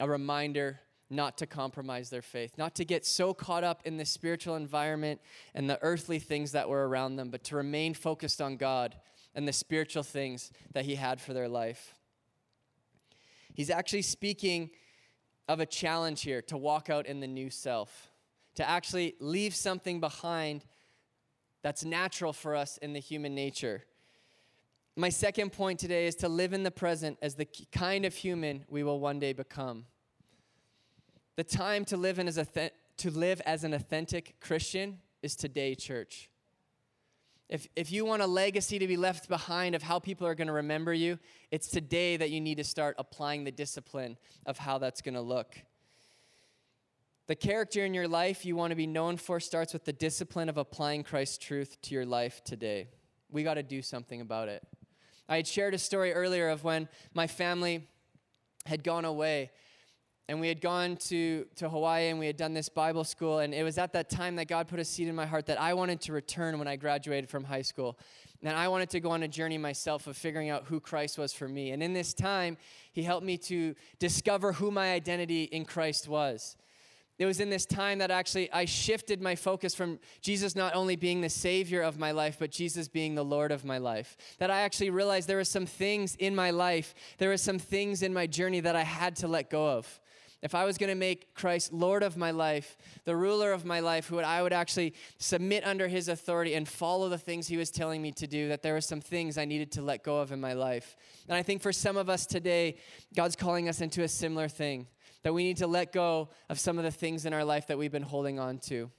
a 0.00 0.08
reminder 0.08 0.80
not 1.08 1.38
to 1.38 1.46
compromise 1.46 2.10
their 2.10 2.22
faith, 2.22 2.58
not 2.58 2.74
to 2.74 2.84
get 2.84 3.06
so 3.06 3.32
caught 3.32 3.62
up 3.62 3.82
in 3.84 3.98
the 3.98 4.04
spiritual 4.04 4.56
environment 4.56 5.20
and 5.54 5.70
the 5.70 5.78
earthly 5.80 6.18
things 6.18 6.50
that 6.50 6.68
were 6.68 6.88
around 6.88 7.14
them, 7.14 7.30
but 7.30 7.44
to 7.44 7.54
remain 7.54 7.94
focused 7.94 8.42
on 8.42 8.56
God 8.56 8.96
and 9.32 9.46
the 9.46 9.52
spiritual 9.52 10.02
things 10.02 10.50
that 10.72 10.86
He 10.86 10.96
had 10.96 11.20
for 11.20 11.34
their 11.34 11.48
life. 11.48 11.94
He's 13.54 13.70
actually 13.70 14.02
speaking 14.02 14.70
of 15.46 15.60
a 15.60 15.66
challenge 15.66 16.22
here 16.22 16.42
to 16.42 16.56
walk 16.56 16.90
out 16.90 17.06
in 17.06 17.20
the 17.20 17.28
new 17.28 17.48
self, 17.48 18.10
to 18.56 18.68
actually 18.68 19.14
leave 19.20 19.54
something 19.54 20.00
behind 20.00 20.64
that's 21.68 21.84
natural 21.84 22.32
for 22.32 22.56
us 22.56 22.78
in 22.78 22.94
the 22.94 22.98
human 22.98 23.34
nature. 23.34 23.84
My 24.96 25.10
second 25.10 25.52
point 25.52 25.78
today 25.78 26.06
is 26.06 26.14
to 26.14 26.26
live 26.26 26.54
in 26.54 26.62
the 26.62 26.70
present 26.70 27.18
as 27.20 27.34
the 27.34 27.46
kind 27.72 28.06
of 28.06 28.14
human 28.14 28.64
we 28.70 28.82
will 28.82 28.98
one 29.00 29.18
day 29.18 29.34
become. 29.34 29.84
The 31.36 31.44
time 31.44 31.84
to 31.84 31.98
live, 31.98 32.18
in 32.18 32.26
as 32.26 32.40
to 32.96 33.10
live 33.10 33.42
as 33.44 33.64
an 33.64 33.74
authentic 33.74 34.40
Christian 34.40 35.00
is 35.20 35.36
today, 35.36 35.74
church. 35.74 36.30
If, 37.50 37.68
if 37.76 37.92
you 37.92 38.06
want 38.06 38.22
a 38.22 38.26
legacy 38.26 38.78
to 38.78 38.86
be 38.86 38.96
left 38.96 39.28
behind 39.28 39.74
of 39.74 39.82
how 39.82 39.98
people 39.98 40.26
are 40.26 40.34
going 40.34 40.48
to 40.48 40.54
remember 40.54 40.94
you, 40.94 41.18
it's 41.50 41.68
today 41.68 42.16
that 42.16 42.30
you 42.30 42.40
need 42.40 42.56
to 42.56 42.64
start 42.64 42.94
applying 42.98 43.44
the 43.44 43.52
discipline 43.52 44.16
of 44.46 44.56
how 44.56 44.78
that's 44.78 45.02
going 45.02 45.16
to 45.16 45.20
look. 45.20 45.54
The 47.28 47.36
character 47.36 47.84
in 47.84 47.92
your 47.92 48.08
life 48.08 48.46
you 48.46 48.56
want 48.56 48.70
to 48.70 48.74
be 48.74 48.86
known 48.86 49.18
for 49.18 49.38
starts 49.38 49.74
with 49.74 49.84
the 49.84 49.92
discipline 49.92 50.48
of 50.48 50.56
applying 50.56 51.02
Christ's 51.02 51.36
truth 51.36 51.76
to 51.82 51.94
your 51.94 52.06
life 52.06 52.42
today. 52.42 52.88
We 53.30 53.42
got 53.42 53.54
to 53.54 53.62
do 53.62 53.82
something 53.82 54.22
about 54.22 54.48
it. 54.48 54.66
I 55.28 55.36
had 55.36 55.46
shared 55.46 55.74
a 55.74 55.78
story 55.78 56.14
earlier 56.14 56.48
of 56.48 56.64
when 56.64 56.88
my 57.12 57.26
family 57.26 57.86
had 58.64 58.82
gone 58.82 59.04
away 59.04 59.50
and 60.26 60.40
we 60.40 60.48
had 60.48 60.62
gone 60.62 60.96
to, 60.96 61.44
to 61.56 61.68
Hawaii 61.68 62.08
and 62.08 62.18
we 62.18 62.26
had 62.26 62.38
done 62.38 62.54
this 62.54 62.70
Bible 62.70 63.04
school. 63.04 63.40
And 63.40 63.52
it 63.52 63.62
was 63.62 63.76
at 63.76 63.92
that 63.92 64.08
time 64.08 64.36
that 64.36 64.48
God 64.48 64.66
put 64.66 64.80
a 64.80 64.84
seed 64.84 65.06
in 65.06 65.14
my 65.14 65.26
heart 65.26 65.44
that 65.46 65.60
I 65.60 65.74
wanted 65.74 66.00
to 66.02 66.14
return 66.14 66.58
when 66.58 66.66
I 66.66 66.76
graduated 66.76 67.28
from 67.28 67.44
high 67.44 67.60
school. 67.60 67.98
And 68.42 68.56
I 68.56 68.68
wanted 68.68 68.88
to 68.90 69.00
go 69.00 69.10
on 69.10 69.22
a 69.22 69.28
journey 69.28 69.58
myself 69.58 70.06
of 70.06 70.16
figuring 70.16 70.48
out 70.48 70.64
who 70.64 70.80
Christ 70.80 71.18
was 71.18 71.34
for 71.34 71.46
me. 71.46 71.72
And 71.72 71.82
in 71.82 71.92
this 71.92 72.14
time, 72.14 72.56
He 72.92 73.02
helped 73.02 73.26
me 73.26 73.36
to 73.36 73.74
discover 73.98 74.54
who 74.54 74.70
my 74.70 74.92
identity 74.92 75.42
in 75.42 75.66
Christ 75.66 76.08
was. 76.08 76.56
It 77.18 77.26
was 77.26 77.40
in 77.40 77.50
this 77.50 77.66
time 77.66 77.98
that 77.98 78.12
actually 78.12 78.50
I 78.52 78.64
shifted 78.64 79.20
my 79.20 79.34
focus 79.34 79.74
from 79.74 79.98
Jesus 80.20 80.54
not 80.54 80.76
only 80.76 80.94
being 80.94 81.20
the 81.20 81.28
Savior 81.28 81.82
of 81.82 81.98
my 81.98 82.12
life, 82.12 82.36
but 82.38 82.52
Jesus 82.52 82.86
being 82.86 83.16
the 83.16 83.24
Lord 83.24 83.50
of 83.50 83.64
my 83.64 83.78
life. 83.78 84.16
That 84.38 84.52
I 84.52 84.60
actually 84.60 84.90
realized 84.90 85.28
there 85.28 85.36
were 85.36 85.44
some 85.44 85.66
things 85.66 86.14
in 86.16 86.36
my 86.36 86.50
life, 86.50 86.94
there 87.18 87.30
were 87.30 87.36
some 87.36 87.58
things 87.58 88.02
in 88.04 88.14
my 88.14 88.28
journey 88.28 88.60
that 88.60 88.76
I 88.76 88.84
had 88.84 89.16
to 89.16 89.28
let 89.28 89.50
go 89.50 89.68
of. 89.68 90.00
If 90.40 90.54
I 90.54 90.64
was 90.64 90.78
going 90.78 90.90
to 90.90 90.94
make 90.94 91.34
Christ 91.34 91.72
Lord 91.72 92.04
of 92.04 92.16
my 92.16 92.30
life, 92.30 92.76
the 93.04 93.16
ruler 93.16 93.50
of 93.50 93.64
my 93.64 93.80
life, 93.80 94.06
who 94.06 94.20
I 94.20 94.40
would 94.40 94.52
actually 94.52 94.94
submit 95.18 95.66
under 95.66 95.88
his 95.88 96.06
authority 96.06 96.54
and 96.54 96.68
follow 96.68 97.08
the 97.08 97.18
things 97.18 97.48
he 97.48 97.56
was 97.56 97.72
telling 97.72 98.00
me 98.00 98.12
to 98.12 98.28
do, 98.28 98.48
that 98.48 98.62
there 98.62 98.74
were 98.74 98.80
some 98.80 99.00
things 99.00 99.36
I 99.36 99.44
needed 99.44 99.72
to 99.72 99.82
let 99.82 100.04
go 100.04 100.20
of 100.20 100.30
in 100.30 100.40
my 100.40 100.52
life. 100.52 100.94
And 101.28 101.36
I 101.36 101.42
think 101.42 101.60
for 101.60 101.72
some 101.72 101.96
of 101.96 102.08
us 102.08 102.24
today, 102.24 102.76
God's 103.16 103.34
calling 103.34 103.68
us 103.68 103.80
into 103.80 104.04
a 104.04 104.08
similar 104.08 104.46
thing 104.46 104.86
that 105.22 105.34
we 105.34 105.44
need 105.44 105.58
to 105.58 105.66
let 105.66 105.92
go 105.92 106.30
of 106.48 106.58
some 106.58 106.78
of 106.78 106.84
the 106.84 106.90
things 106.90 107.26
in 107.26 107.32
our 107.32 107.44
life 107.44 107.66
that 107.66 107.78
we've 107.78 107.92
been 107.92 108.02
holding 108.02 108.38
on 108.38 108.58
to. 108.58 108.90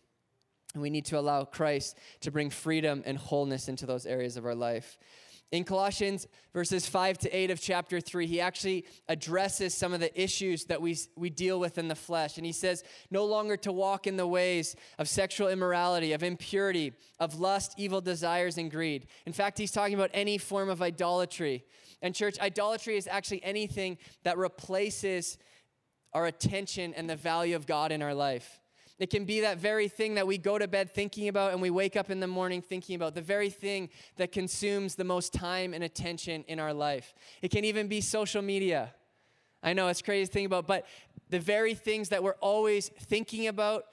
And 0.73 0.83
we 0.83 0.89
need 0.89 1.05
to 1.05 1.17
allow 1.17 1.45
Christ 1.45 1.97
to 2.21 2.31
bring 2.31 2.49
freedom 2.49 3.01
and 3.05 3.17
wholeness 3.17 3.67
into 3.67 3.85
those 3.85 4.05
areas 4.05 4.37
of 4.37 4.45
our 4.45 4.55
life. 4.55 4.97
In 5.51 5.63
Colossians 5.63 6.27
verses 6.53 6.87
5 6.87 7.17
to 7.19 7.35
8 7.35 7.49
of 7.49 7.59
chapter 7.59 7.99
3, 7.99 8.27
he 8.27 8.39
actually 8.39 8.85
addresses 9.07 9.73
some 9.73 9.93
of 9.93 9.99
the 9.99 10.21
issues 10.21 10.65
that 10.65 10.79
we, 10.79 10.95
we 11.15 11.31
deal 11.31 11.59
with 11.59 11.79
in 11.79 11.87
the 11.87 11.95
flesh. 11.95 12.37
And 12.37 12.45
he 12.45 12.51
says, 12.51 12.83
No 13.09 13.25
longer 13.25 13.57
to 13.57 13.71
walk 13.71 14.05
in 14.05 14.15
the 14.15 14.27
ways 14.27 14.75
of 14.99 15.09
sexual 15.09 15.47
immorality, 15.47 16.13
of 16.13 16.21
impurity, 16.21 16.93
of 17.19 17.39
lust, 17.39 17.73
evil 17.77 17.99
desires, 17.99 18.59
and 18.59 18.69
greed. 18.69 19.07
In 19.25 19.33
fact, 19.33 19.57
he's 19.57 19.71
talking 19.71 19.95
about 19.95 20.11
any 20.13 20.37
form 20.37 20.69
of 20.69 20.83
idolatry. 20.83 21.65
And, 22.03 22.13
church, 22.13 22.39
idolatry 22.39 22.95
is 22.95 23.07
actually 23.07 23.43
anything 23.43 23.97
that 24.23 24.37
replaces 24.37 25.39
our 26.13 26.25
attention 26.25 26.93
and 26.93 27.09
the 27.09 27.15
value 27.15 27.55
of 27.55 27.65
God 27.65 27.91
in 27.91 28.01
our 28.01 28.13
life. 28.13 28.59
It 28.99 29.09
can 29.09 29.23
be 29.23 29.41
that 29.41 29.57
very 29.57 29.87
thing 29.87 30.15
that 30.15 30.27
we 30.27 30.37
go 30.37 30.57
to 30.57 30.67
bed 30.67 30.91
thinking 30.93 31.29
about 31.29 31.53
and 31.53 31.61
we 31.61 31.69
wake 31.69 31.95
up 31.95 32.09
in 32.09 32.19
the 32.19 32.27
morning 32.27 32.61
thinking 32.61 32.95
about, 32.95 33.15
the 33.15 33.21
very 33.21 33.49
thing 33.49 33.89
that 34.17 34.33
consumes 34.33 34.95
the 34.95 35.05
most 35.05 35.31
time 35.31 35.73
and 35.73 35.83
attention 35.83 36.43
in 36.47 36.59
our 36.59 36.73
life. 36.73 37.13
It 37.41 37.49
can 37.49 37.63
even 37.63 37.87
be 37.87 38.01
social 38.01 38.41
media. 38.41 38.93
I 39.63 39.71
know 39.71 39.87
it's 39.87 40.01
crazy 40.01 40.25
to 40.25 40.31
think 40.31 40.47
about, 40.47 40.67
but 40.67 40.85
the 41.29 41.39
very 41.39 41.75
things 41.75 42.09
that 42.09 42.23
we're 42.23 42.35
always 42.41 42.89
thinking 42.89 43.47
about 43.47 43.85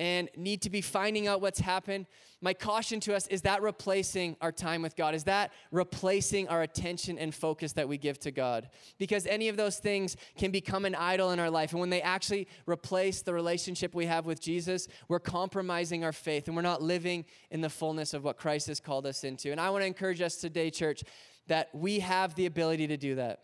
and 0.00 0.30
need 0.34 0.62
to 0.62 0.70
be 0.70 0.80
finding 0.80 1.28
out 1.28 1.42
what's 1.42 1.60
happened, 1.60 2.06
my 2.40 2.54
caution 2.54 3.00
to 3.00 3.14
us 3.14 3.26
is 3.26 3.42
that 3.42 3.60
replacing 3.60 4.34
our 4.40 4.50
time 4.50 4.80
with 4.80 4.96
God? 4.96 5.14
Is 5.14 5.24
that 5.24 5.52
replacing 5.70 6.48
our 6.48 6.62
attention 6.62 7.18
and 7.18 7.34
focus 7.34 7.74
that 7.74 7.86
we 7.86 7.98
give 7.98 8.18
to 8.20 8.30
God? 8.30 8.70
Because 8.96 9.26
any 9.26 9.50
of 9.50 9.58
those 9.58 9.78
things 9.78 10.16
can 10.38 10.50
become 10.50 10.86
an 10.86 10.94
idol 10.94 11.32
in 11.32 11.38
our 11.38 11.50
life. 11.50 11.72
And 11.72 11.80
when 11.80 11.90
they 11.90 12.00
actually 12.00 12.48
replace 12.66 13.20
the 13.20 13.34
relationship 13.34 13.94
we 13.94 14.06
have 14.06 14.24
with 14.24 14.40
Jesus, 14.40 14.88
we're 15.08 15.20
compromising 15.20 16.02
our 16.02 16.12
faith 16.12 16.46
and 16.46 16.56
we're 16.56 16.62
not 16.62 16.80
living 16.80 17.26
in 17.50 17.60
the 17.60 17.68
fullness 17.68 18.14
of 18.14 18.24
what 18.24 18.38
Christ 18.38 18.68
has 18.68 18.80
called 18.80 19.04
us 19.04 19.22
into. 19.22 19.52
And 19.52 19.60
I 19.60 19.68
want 19.68 19.82
to 19.82 19.86
encourage 19.86 20.22
us 20.22 20.36
today, 20.36 20.70
church, 20.70 21.04
that 21.48 21.68
we 21.74 21.98
have 21.98 22.34
the 22.36 22.46
ability 22.46 22.86
to 22.86 22.96
do 22.96 23.16
that 23.16 23.40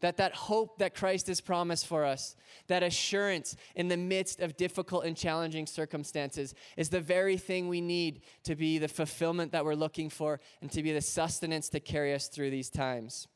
That 0.00 0.16
that 0.18 0.34
hope 0.34 0.78
that 0.78 0.94
Christ 0.94 1.26
has 1.28 1.40
promised 1.40 1.86
for 1.86 2.04
us, 2.04 2.36
that 2.66 2.82
assurance 2.82 3.56
in 3.74 3.88
the 3.88 3.96
midst 3.96 4.40
of 4.40 4.56
difficult 4.56 5.04
and 5.04 5.16
challenging 5.16 5.66
circumstances 5.66 6.54
is 6.76 6.90
the 6.90 7.00
very 7.00 7.36
thing 7.36 7.68
we 7.68 7.80
need 7.80 8.22
to 8.44 8.54
be 8.54 8.78
the 8.78 8.88
fulfillment 8.88 9.52
that 9.52 9.64
we're 9.64 9.74
looking 9.74 10.10
for 10.10 10.40
and 10.60 10.70
to 10.72 10.82
be 10.82 10.92
the 10.92 11.00
sustenance 11.00 11.68
to 11.70 11.80
carry 11.80 12.14
us 12.14 12.28
through 12.28 12.50
these 12.50 12.70
times. 12.70 13.28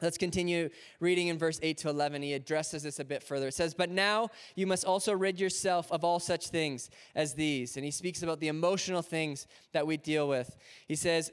Let's 0.00 0.18
continue 0.18 0.70
reading 1.00 1.26
in 1.26 1.38
verse 1.38 1.58
8 1.60 1.78
to 1.78 1.88
11. 1.88 2.22
He 2.22 2.32
addresses 2.32 2.84
this 2.84 3.00
a 3.00 3.04
bit 3.04 3.22
further. 3.22 3.48
It 3.48 3.54
says, 3.54 3.74
But 3.74 3.90
now 3.90 4.28
you 4.54 4.64
must 4.64 4.84
also 4.84 5.12
rid 5.12 5.40
yourself 5.40 5.90
of 5.90 6.04
all 6.04 6.20
such 6.20 6.48
things 6.48 6.88
as 7.16 7.34
these. 7.34 7.76
And 7.76 7.84
he 7.84 7.90
speaks 7.90 8.22
about 8.22 8.38
the 8.38 8.46
emotional 8.46 9.02
things 9.02 9.48
that 9.72 9.88
we 9.88 9.96
deal 9.96 10.28
with. 10.28 10.54
He 10.86 10.94
says, 10.94 11.32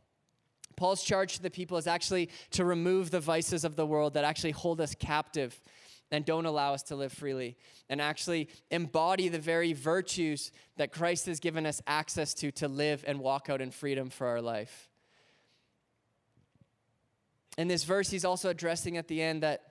Paul's 0.81 1.03
charge 1.03 1.35
to 1.35 1.43
the 1.43 1.51
people 1.51 1.77
is 1.77 1.85
actually 1.85 2.27
to 2.49 2.65
remove 2.65 3.11
the 3.11 3.19
vices 3.19 3.63
of 3.63 3.75
the 3.75 3.85
world 3.85 4.15
that 4.15 4.23
actually 4.23 4.49
hold 4.49 4.81
us 4.81 4.95
captive 4.95 5.61
and 6.09 6.25
don't 6.25 6.47
allow 6.47 6.73
us 6.73 6.81
to 6.81 6.95
live 6.95 7.13
freely, 7.13 7.55
and 7.87 8.01
actually 8.01 8.49
embody 8.71 9.27
the 9.29 9.37
very 9.37 9.73
virtues 9.73 10.51
that 10.77 10.91
Christ 10.91 11.27
has 11.27 11.39
given 11.39 11.67
us 11.67 11.83
access 11.85 12.33
to 12.33 12.51
to 12.53 12.67
live 12.67 13.03
and 13.05 13.19
walk 13.19 13.47
out 13.47 13.61
in 13.61 13.69
freedom 13.69 14.09
for 14.09 14.25
our 14.25 14.41
life. 14.41 14.89
In 17.59 17.67
this 17.67 17.83
verse, 17.83 18.09
he's 18.09 18.25
also 18.25 18.49
addressing 18.49 18.97
at 18.97 19.07
the 19.07 19.21
end 19.21 19.43
that 19.43 19.70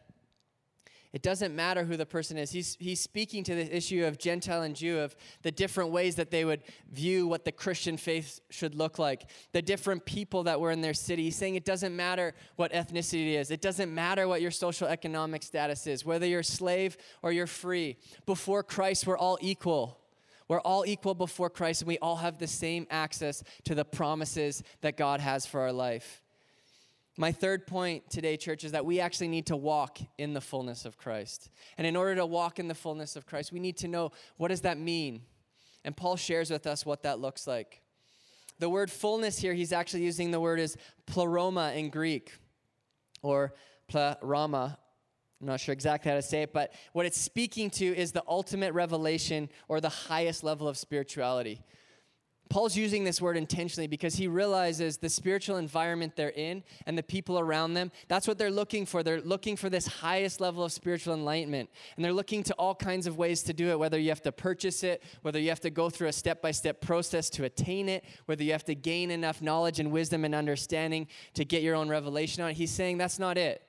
it 1.13 1.23
doesn't 1.23 1.57
matter 1.57 1.85
who 1.85 1.97
the 1.97 2.07
person 2.07 2.39
is. 2.39 2.53
He's, 2.53 2.77
he's 2.79 3.01
speaking 3.01 3.43
to 3.45 3.55
the 3.55 3.77
issue 3.77 4.05
of 4.05 4.17
Gentile 4.19 4.63
and 4.63 4.77
Jew, 4.77 5.01
of 5.01 5.17
the 5.43 5.51
different 5.51 5.91
ways 5.91 6.15
that 6.17 6.31
they 6.31 6.45
would 6.45 6.63
view 6.93 7.27
what 7.27 7.45
the 7.45 7.51
Christian 7.51 7.97
faith 7.97 8.41
should 8.51 8.77
look 8.77 8.99
like, 8.99 9.29
the 9.53 9.61
different 9.61 10.05
people 10.05 10.45
that 10.45 10.61
were 10.61 10.71
in 10.71 10.81
their 10.81 10.95
city. 10.95 11.25
He's 11.25 11.37
saying 11.37 11.57
it 11.57 11.65
doesn't 11.65 11.97
matter 11.97 12.35
what 12.57 12.73
ethnicity 12.73 13.35
is, 13.35 13.51
it 13.51 13.61
doesn't 13.61 13.93
matter 13.93 14.29
what 14.29 14.41
your 14.41 14.53
social 14.53 14.87
economic 14.87 15.43
status 15.43 15.87
is, 15.89 16.05
whether 16.05 16.27
you're 16.27 16.41
a 16.41 16.45
slave 16.45 16.97
or 17.23 17.33
you're 17.33 17.49
free. 17.49 17.97
Before 18.25 18.63
Christ, 18.63 19.07
we're 19.07 19.19
all 19.19 19.39
equal. 19.41 19.99
We're 20.47 20.61
all 20.61 20.85
equal 20.85 21.15
before 21.15 21.49
Christ, 21.49 21.83
and 21.83 21.89
we 21.89 21.99
all 21.99 22.17
have 22.17 22.39
the 22.39 22.49
same 22.49 22.87
access 22.91 23.45
to 23.65 23.75
the 23.75 23.85
promises 23.85 24.65
that 24.81 24.97
God 24.97 25.21
has 25.21 25.47
for 25.47 25.61
our 25.61 25.73
life. 25.73 26.23
My 27.17 27.33
third 27.33 27.67
point 27.67 28.09
today, 28.09 28.37
church, 28.37 28.65
is 28.65 28.73
that 28.73 28.87
we 28.87 29.01
actually 29.01 29.29
need 29.29 29.47
to 29.47 29.57
walk 29.57 29.99
in 30.17 30.33
the 30.33 30.41
fullness 30.41 30.85
of 30.85 30.97
Christ. 30.97 31.51
And 31.77 31.87
in 31.87 31.97
order 31.97 32.15
to 32.17 32.25
walk 32.25 32.59
in 32.59 32.69
the 32.69 32.75
fullness 32.75 33.17
of 33.17 33.27
Christ, 33.27 33.53
we 33.53 33.61
need 33.61 33.77
to 33.79 33.89
know 33.89 34.13
what 34.37 34.49
does 34.49 34.63
that 34.63 34.79
mean? 34.79 35.23
And 35.85 35.97
Paul 35.97 36.17
shares 36.17 36.51
with 36.51 36.67
us 36.67 36.87
what 36.87 37.03
that 37.03 37.19
looks 37.19 37.47
like. 37.47 37.83
The 38.59 38.69
word 38.69 38.91
fullness 38.91 39.39
here, 39.39 39.55
he's 39.55 39.73
actually 39.73 40.05
using 40.05 40.31
the 40.31 40.41
word 40.41 40.61
is 40.61 40.77
pleroma 41.07 41.73
in 41.75 41.89
Greek, 41.89 42.33
or 43.23 43.55
pleroma. 43.89 44.79
I'm 45.41 45.47
not 45.47 45.61
sure 45.61 45.73
exactly 45.73 46.11
how 46.11 46.17
to 46.17 46.23
say 46.23 46.43
it, 46.43 46.53
but 46.53 46.75
what 46.93 47.07
it's 47.07 47.19
speaking 47.19 47.71
to 47.71 47.87
is 47.87 48.13
the 48.13 48.23
ultimate 48.29 48.75
revelation 48.75 49.49
or 49.69 49.81
the 49.81 49.89
highest 49.89 50.45
level 50.45 50.69
of 50.69 50.77
spirituality. 50.77 51.63
Paul's 52.51 52.77
using 52.77 53.05
this 53.05 53.21
word 53.21 53.37
intentionally 53.37 53.87
because 53.87 54.17
he 54.17 54.27
realizes 54.27 54.97
the 54.97 55.09
spiritual 55.09 55.57
environment 55.57 56.17
they're 56.17 56.31
in 56.31 56.65
and 56.85 56.99
the 56.99 57.03
people 57.03 57.39
around 57.39 57.75
them. 57.75 57.93
That's 58.09 58.27
what 58.27 58.39
they're 58.39 58.51
looking 58.51 58.87
for. 58.87 59.05
They're 59.05 59.21
looking 59.21 59.57
for 59.57 59.71
this 59.71 59.87
highest 59.87 60.41
level 60.41 60.65
of 60.65 60.73
spiritual 60.73 61.15
enlightenment. 61.15 61.71
And 61.95 62.05
they're 62.05 62.13
looking 62.13 62.43
to 62.43 62.55
all 62.55 62.75
kinds 62.75 63.07
of 63.07 63.17
ways 63.17 63.45
to 63.45 63.53
do 63.53 63.71
it, 63.71 63.79
whether 63.79 64.01
you 64.01 64.09
have 64.09 64.23
to 64.23 64.33
purchase 64.33 64.83
it, 64.83 65.01
whether 65.23 65.39
you 65.39 65.49
have 65.49 65.61
to 65.61 65.71
go 65.71 65.89
through 65.89 66.09
a 66.09 66.13
step 66.13 66.43
by 66.43 66.51
step 66.51 66.81
process 66.81 67.31
to 67.31 67.45
attain 67.45 67.89
it, 67.89 68.05
whether 68.27 68.43
you 68.43 68.51
have 68.51 68.65
to 68.65 68.75
gain 68.75 69.13
enough 69.13 69.41
knowledge 69.41 69.79
and 69.79 69.93
wisdom 69.93 70.25
and 70.25 70.35
understanding 70.35 71.07
to 71.35 71.45
get 71.45 71.63
your 71.63 71.77
own 71.77 71.89
revelation 71.89 72.43
on 72.43 72.51
it. 72.51 72.55
He's 72.55 72.73
saying 72.73 72.99
that's 72.99 73.21
not 73.21 73.39
it. 73.39 73.63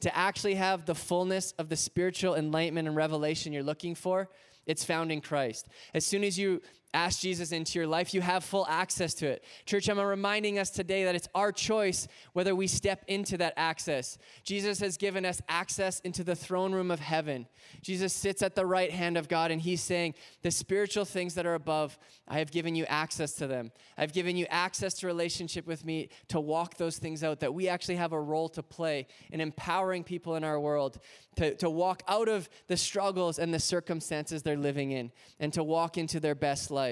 To 0.00 0.16
actually 0.16 0.54
have 0.54 0.86
the 0.86 0.94
fullness 0.94 1.52
of 1.58 1.68
the 1.68 1.76
spiritual 1.76 2.36
enlightenment 2.36 2.86
and 2.86 2.96
revelation 2.96 3.52
you're 3.52 3.64
looking 3.64 3.96
for, 3.96 4.28
it's 4.64 4.84
found 4.84 5.10
in 5.10 5.20
Christ. 5.20 5.68
As 5.92 6.06
soon 6.06 6.22
as 6.22 6.38
you 6.38 6.60
ask 6.96 7.20
Jesus 7.20 7.52
into 7.52 7.78
your 7.78 7.86
life, 7.86 8.14
you 8.14 8.22
have 8.22 8.42
full 8.42 8.66
access 8.68 9.12
to 9.14 9.26
it. 9.26 9.44
Church, 9.66 9.88
I'm 9.88 10.00
reminding 10.00 10.58
us 10.58 10.70
today 10.70 11.04
that 11.04 11.14
it's 11.14 11.28
our 11.34 11.52
choice 11.52 12.08
whether 12.32 12.56
we 12.56 12.66
step 12.66 13.04
into 13.06 13.36
that 13.36 13.52
access. 13.56 14.16
Jesus 14.44 14.80
has 14.80 14.96
given 14.96 15.26
us 15.26 15.42
access 15.46 16.00
into 16.00 16.24
the 16.24 16.34
throne 16.34 16.72
room 16.72 16.90
of 16.90 17.00
heaven. 17.00 17.46
Jesus 17.82 18.14
sits 18.14 18.42
at 18.42 18.54
the 18.54 18.64
right 18.64 18.90
hand 18.90 19.18
of 19.18 19.28
God 19.28 19.50
and 19.50 19.60
he's 19.60 19.82
saying, 19.82 20.14
The 20.40 20.50
spiritual 20.50 21.04
things 21.04 21.34
that 21.34 21.44
are 21.44 21.54
above, 21.54 21.98
I 22.26 22.38
have 22.38 22.50
given 22.50 22.74
you 22.74 22.86
access 22.86 23.32
to 23.34 23.46
them. 23.46 23.72
I've 23.98 24.14
given 24.14 24.36
you 24.36 24.46
access 24.48 24.94
to 24.94 25.06
relationship 25.06 25.66
with 25.66 25.84
me 25.84 26.08
to 26.28 26.40
walk 26.40 26.78
those 26.78 26.96
things 26.96 27.22
out, 27.22 27.40
that 27.40 27.52
we 27.52 27.68
actually 27.68 27.96
have 27.96 28.12
a 28.12 28.20
role 28.20 28.48
to 28.50 28.62
play 28.62 29.06
in 29.30 29.42
empowering 29.42 30.02
people 30.02 30.36
in 30.36 30.44
our 30.44 30.58
world 30.58 30.98
to, 31.36 31.54
to 31.56 31.70
walk 31.70 32.02
out 32.08 32.28
of 32.28 32.48
the 32.66 32.76
struggles 32.76 33.38
and 33.38 33.52
the 33.52 33.58
circumstances 33.58 34.42
they're 34.42 34.56
living 34.56 34.90
in 34.90 35.12
and 35.38 35.52
to 35.52 35.62
walk 35.62 35.98
into 35.98 36.18
their 36.18 36.34
best 36.34 36.70
life. 36.70 36.85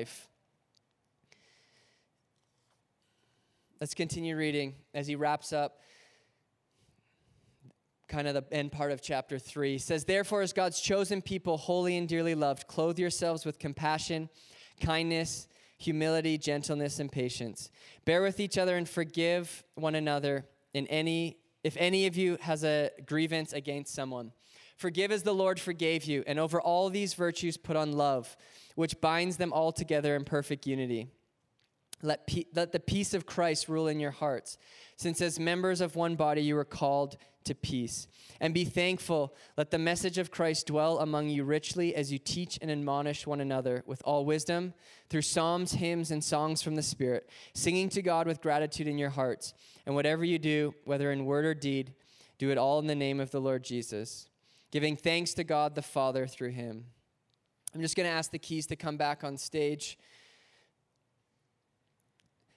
Let's 3.80 3.94
continue 3.94 4.36
reading 4.36 4.74
as 4.92 5.06
he 5.06 5.14
wraps 5.14 5.52
up 5.52 5.78
kind 8.08 8.26
of 8.26 8.34
the 8.34 8.44
end 8.52 8.72
part 8.72 8.92
of 8.92 9.02
chapter 9.02 9.38
3. 9.38 9.72
He 9.72 9.78
says, 9.78 10.04
Therefore, 10.04 10.42
as 10.42 10.52
God's 10.52 10.80
chosen 10.80 11.22
people, 11.22 11.56
holy 11.56 11.96
and 11.96 12.08
dearly 12.08 12.34
loved, 12.34 12.66
clothe 12.66 12.98
yourselves 12.98 13.44
with 13.44 13.58
compassion, 13.58 14.28
kindness, 14.80 15.46
humility, 15.78 16.38
gentleness, 16.38 16.98
and 16.98 17.10
patience. 17.10 17.70
Bear 18.04 18.22
with 18.22 18.40
each 18.40 18.58
other 18.58 18.76
and 18.76 18.88
forgive 18.88 19.64
one 19.74 19.94
another 19.94 20.46
in 20.72 20.86
any 20.88 21.38
if 21.62 21.76
any 21.78 22.06
of 22.06 22.16
you 22.16 22.36
has 22.42 22.62
a 22.62 22.90
grievance 23.06 23.52
against 23.52 23.94
someone. 23.94 24.32
Forgive 24.76 25.12
as 25.12 25.22
the 25.22 25.34
Lord 25.34 25.60
forgave 25.60 26.04
you, 26.04 26.24
and 26.26 26.38
over 26.38 26.60
all 26.60 26.90
these 26.90 27.14
virtues 27.14 27.56
put 27.56 27.76
on 27.76 27.92
love, 27.92 28.36
which 28.74 29.00
binds 29.00 29.36
them 29.36 29.52
all 29.52 29.72
together 29.72 30.16
in 30.16 30.24
perfect 30.24 30.66
unity. 30.66 31.08
Let, 32.02 32.26
pe- 32.26 32.44
let 32.54 32.72
the 32.72 32.80
peace 32.80 33.14
of 33.14 33.24
Christ 33.24 33.68
rule 33.68 33.86
in 33.86 34.00
your 34.00 34.10
hearts, 34.10 34.58
since 34.96 35.20
as 35.20 35.38
members 35.38 35.80
of 35.80 35.96
one 35.96 36.16
body 36.16 36.42
you 36.42 36.56
are 36.58 36.64
called 36.64 37.16
to 37.44 37.54
peace. 37.54 38.08
And 38.40 38.52
be 38.52 38.64
thankful. 38.64 39.34
Let 39.56 39.70
the 39.70 39.78
message 39.78 40.18
of 40.18 40.30
Christ 40.30 40.66
dwell 40.66 40.98
among 40.98 41.28
you 41.28 41.44
richly 41.44 41.94
as 41.94 42.12
you 42.12 42.18
teach 42.18 42.58
and 42.60 42.70
admonish 42.70 43.26
one 43.26 43.40
another 43.40 43.84
with 43.86 44.02
all 44.04 44.24
wisdom 44.24 44.74
through 45.08 45.22
psalms, 45.22 45.72
hymns, 45.72 46.10
and 46.10 46.24
songs 46.24 46.62
from 46.62 46.74
the 46.74 46.82
Spirit, 46.82 47.28
singing 47.54 47.88
to 47.90 48.02
God 48.02 48.26
with 48.26 48.42
gratitude 48.42 48.88
in 48.88 48.98
your 48.98 49.10
hearts. 49.10 49.54
And 49.86 49.94
whatever 49.94 50.24
you 50.24 50.38
do, 50.38 50.74
whether 50.84 51.12
in 51.12 51.26
word 51.26 51.44
or 51.44 51.54
deed, 51.54 51.94
do 52.38 52.50
it 52.50 52.58
all 52.58 52.78
in 52.78 52.86
the 52.86 52.94
name 52.94 53.20
of 53.20 53.30
the 53.30 53.40
Lord 53.40 53.62
Jesus, 53.62 54.28
giving 54.74 54.96
thanks 54.96 55.34
to 55.34 55.44
God 55.44 55.76
the 55.76 55.82
Father 55.82 56.26
through 56.26 56.50
him. 56.50 56.86
I'm 57.72 57.80
just 57.80 57.94
going 57.94 58.08
to 58.08 58.12
ask 58.12 58.32
the 58.32 58.40
keys 58.40 58.66
to 58.66 58.74
come 58.74 58.96
back 58.96 59.22
on 59.22 59.36
stage. 59.36 59.96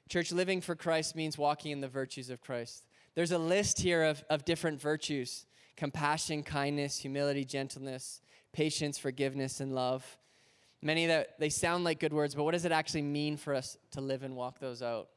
Church, 0.09 0.31
living 0.31 0.59
for 0.59 0.73
Christ 0.73 1.15
means 1.15 1.37
walking 1.37 1.71
in 1.71 1.79
the 1.79 1.87
virtues 1.87 2.31
of 2.31 2.41
Christ. 2.41 2.87
There's 3.13 3.31
a 3.31 3.37
list 3.37 3.79
here 3.79 4.03
of, 4.03 4.23
of 4.31 4.45
different 4.45 4.81
virtues 4.81 5.45
compassion, 5.75 6.41
kindness, 6.41 6.97
humility, 6.97 7.45
gentleness, 7.45 8.19
patience, 8.51 8.97
forgiveness, 8.97 9.59
and 9.59 9.75
love. 9.75 10.17
Many 10.81 11.05
that 11.05 11.39
they 11.39 11.49
sound 11.49 11.83
like 11.83 11.99
good 11.99 12.13
words, 12.13 12.33
but 12.33 12.45
what 12.45 12.53
does 12.53 12.65
it 12.65 12.71
actually 12.71 13.03
mean 13.03 13.37
for 13.37 13.53
us 13.53 13.77
to 13.91 14.01
live 14.01 14.23
and 14.23 14.35
walk 14.35 14.57
those 14.57 14.81
out? 14.81 15.09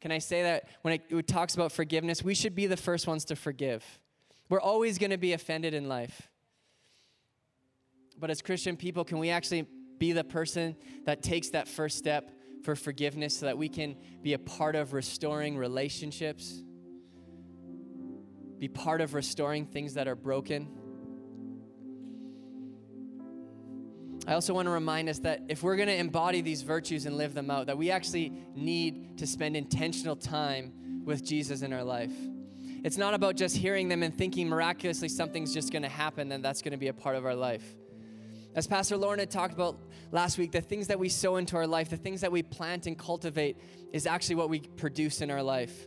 Can 0.00 0.12
I 0.12 0.18
say 0.18 0.44
that 0.44 0.68
when 0.82 0.94
it, 0.94 1.02
it 1.08 1.26
talks 1.26 1.56
about 1.56 1.72
forgiveness, 1.72 2.22
we 2.22 2.36
should 2.36 2.54
be 2.54 2.68
the 2.68 2.76
first 2.76 3.08
ones 3.08 3.24
to 3.24 3.34
forgive. 3.34 3.84
We're 4.52 4.60
always 4.60 4.98
going 4.98 5.12
to 5.12 5.16
be 5.16 5.32
offended 5.32 5.72
in 5.72 5.88
life. 5.88 6.28
But 8.18 8.28
as 8.28 8.42
Christian 8.42 8.76
people, 8.76 9.02
can 9.02 9.18
we 9.18 9.30
actually 9.30 9.66
be 9.96 10.12
the 10.12 10.24
person 10.24 10.76
that 11.06 11.22
takes 11.22 11.48
that 11.52 11.68
first 11.68 11.96
step 11.96 12.30
for 12.62 12.76
forgiveness 12.76 13.34
so 13.38 13.46
that 13.46 13.56
we 13.56 13.70
can 13.70 13.96
be 14.20 14.34
a 14.34 14.38
part 14.38 14.76
of 14.76 14.92
restoring 14.92 15.56
relationships, 15.56 16.62
be 18.58 18.68
part 18.68 19.00
of 19.00 19.14
restoring 19.14 19.64
things 19.64 19.94
that 19.94 20.06
are 20.06 20.14
broken. 20.14 20.68
I 24.26 24.34
also 24.34 24.52
want 24.52 24.66
to 24.66 24.72
remind 24.72 25.08
us 25.08 25.20
that 25.20 25.40
if 25.48 25.62
we're 25.62 25.76
going 25.76 25.88
to 25.88 25.96
embody 25.96 26.42
these 26.42 26.60
virtues 26.60 27.06
and 27.06 27.16
live 27.16 27.32
them 27.32 27.50
out, 27.50 27.68
that 27.68 27.78
we 27.78 27.90
actually 27.90 28.30
need 28.54 29.16
to 29.16 29.26
spend 29.26 29.56
intentional 29.56 30.14
time 30.14 31.02
with 31.06 31.24
Jesus 31.24 31.62
in 31.62 31.72
our 31.72 31.84
life. 31.84 32.12
It's 32.84 32.96
not 32.96 33.14
about 33.14 33.36
just 33.36 33.56
hearing 33.56 33.88
them 33.88 34.02
and 34.02 34.16
thinking 34.16 34.48
miraculously 34.48 35.08
something's 35.08 35.54
just 35.54 35.70
going 35.70 35.82
to 35.82 35.88
happen 35.88 36.32
and 36.32 36.44
that's 36.44 36.62
going 36.62 36.72
to 36.72 36.78
be 36.78 36.88
a 36.88 36.92
part 36.92 37.14
of 37.14 37.24
our 37.24 37.34
life. 37.34 37.76
As 38.54 38.66
Pastor 38.66 38.96
Lauren 38.96 39.20
had 39.20 39.30
talked 39.30 39.54
about 39.54 39.78
last 40.10 40.36
week, 40.36 40.50
the 40.50 40.60
things 40.60 40.88
that 40.88 40.98
we 40.98 41.08
sow 41.08 41.36
into 41.36 41.56
our 41.56 41.66
life, 41.66 41.90
the 41.90 41.96
things 41.96 42.20
that 42.20 42.32
we 42.32 42.42
plant 42.42 42.86
and 42.86 42.98
cultivate, 42.98 43.56
is 43.92 44.04
actually 44.04 44.34
what 44.34 44.50
we 44.50 44.60
produce 44.60 45.20
in 45.20 45.30
our 45.30 45.42
life. 45.42 45.86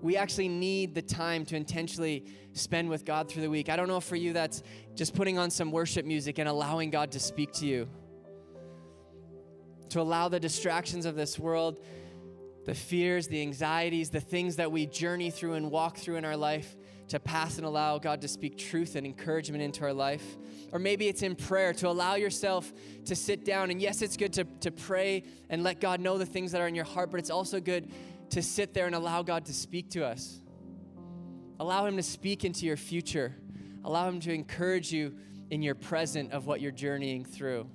We 0.00 0.16
actually 0.16 0.48
need 0.48 0.94
the 0.94 1.02
time 1.02 1.44
to 1.46 1.56
intentionally 1.56 2.24
spend 2.52 2.88
with 2.88 3.04
God 3.04 3.28
through 3.28 3.42
the 3.42 3.50
week. 3.50 3.68
I 3.68 3.76
don't 3.76 3.88
know 3.88 4.00
for 4.00 4.16
you 4.16 4.32
that's 4.32 4.62
just 4.94 5.14
putting 5.14 5.36
on 5.36 5.50
some 5.50 5.72
worship 5.72 6.06
music 6.06 6.38
and 6.38 6.48
allowing 6.48 6.90
God 6.90 7.10
to 7.12 7.20
speak 7.20 7.52
to 7.54 7.66
you. 7.66 7.88
To 9.90 10.00
allow 10.00 10.28
the 10.28 10.40
distractions 10.40 11.06
of 11.06 11.16
this 11.16 11.38
world, 11.38 11.80
the 12.66 12.74
fears, 12.74 13.28
the 13.28 13.40
anxieties, 13.40 14.10
the 14.10 14.20
things 14.20 14.56
that 14.56 14.70
we 14.70 14.86
journey 14.86 15.30
through 15.30 15.54
and 15.54 15.70
walk 15.70 15.96
through 15.96 16.16
in 16.16 16.24
our 16.24 16.36
life 16.36 16.76
to 17.08 17.20
pass 17.20 17.56
and 17.56 17.64
allow 17.64 17.98
God 17.98 18.20
to 18.22 18.28
speak 18.28 18.58
truth 18.58 18.96
and 18.96 19.06
encouragement 19.06 19.62
into 19.62 19.84
our 19.84 19.92
life. 19.92 20.36
Or 20.72 20.80
maybe 20.80 21.06
it's 21.06 21.22
in 21.22 21.36
prayer 21.36 21.72
to 21.74 21.88
allow 21.88 22.16
yourself 22.16 22.72
to 23.04 23.14
sit 23.14 23.44
down. 23.44 23.70
And 23.70 23.80
yes, 23.80 24.02
it's 24.02 24.16
good 24.16 24.32
to, 24.34 24.44
to 24.60 24.72
pray 24.72 25.22
and 25.48 25.62
let 25.62 25.80
God 25.80 26.00
know 26.00 26.18
the 26.18 26.26
things 26.26 26.50
that 26.52 26.60
are 26.60 26.66
in 26.66 26.74
your 26.74 26.84
heart, 26.84 27.12
but 27.12 27.20
it's 27.20 27.30
also 27.30 27.60
good 27.60 27.92
to 28.30 28.42
sit 28.42 28.74
there 28.74 28.86
and 28.86 28.96
allow 28.96 29.22
God 29.22 29.46
to 29.46 29.54
speak 29.54 29.90
to 29.90 30.04
us. 30.04 30.40
Allow 31.60 31.86
Him 31.86 31.96
to 31.96 32.02
speak 32.02 32.44
into 32.44 32.66
your 32.66 32.76
future. 32.76 33.36
Allow 33.84 34.08
Him 34.08 34.18
to 34.20 34.32
encourage 34.32 34.92
you 34.92 35.16
in 35.50 35.62
your 35.62 35.76
present 35.76 36.32
of 36.32 36.46
what 36.46 36.60
you're 36.60 36.72
journeying 36.72 37.24
through. 37.24 37.68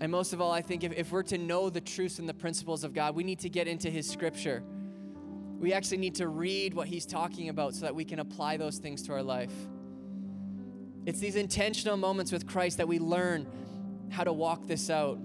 And 0.00 0.12
most 0.12 0.32
of 0.32 0.40
all, 0.40 0.52
I 0.52 0.60
think 0.60 0.84
if, 0.84 0.92
if 0.92 1.10
we're 1.10 1.22
to 1.24 1.38
know 1.38 1.70
the 1.70 1.80
truths 1.80 2.18
and 2.18 2.28
the 2.28 2.34
principles 2.34 2.84
of 2.84 2.92
God, 2.92 3.14
we 3.14 3.24
need 3.24 3.38
to 3.40 3.48
get 3.48 3.66
into 3.66 3.90
His 3.90 4.08
scripture. 4.08 4.62
We 5.58 5.72
actually 5.72 5.98
need 5.98 6.16
to 6.16 6.28
read 6.28 6.74
what 6.74 6.86
He's 6.86 7.06
talking 7.06 7.48
about 7.48 7.74
so 7.74 7.86
that 7.86 7.94
we 7.94 8.04
can 8.04 8.18
apply 8.18 8.58
those 8.58 8.76
things 8.78 9.02
to 9.04 9.12
our 9.12 9.22
life. 9.22 9.54
It's 11.06 11.20
these 11.20 11.36
intentional 11.36 11.96
moments 11.96 12.32
with 12.32 12.46
Christ 12.46 12.78
that 12.78 12.88
we 12.88 12.98
learn 12.98 13.46
how 14.10 14.24
to 14.24 14.32
walk 14.32 14.66
this 14.66 14.90
out. 14.90 15.18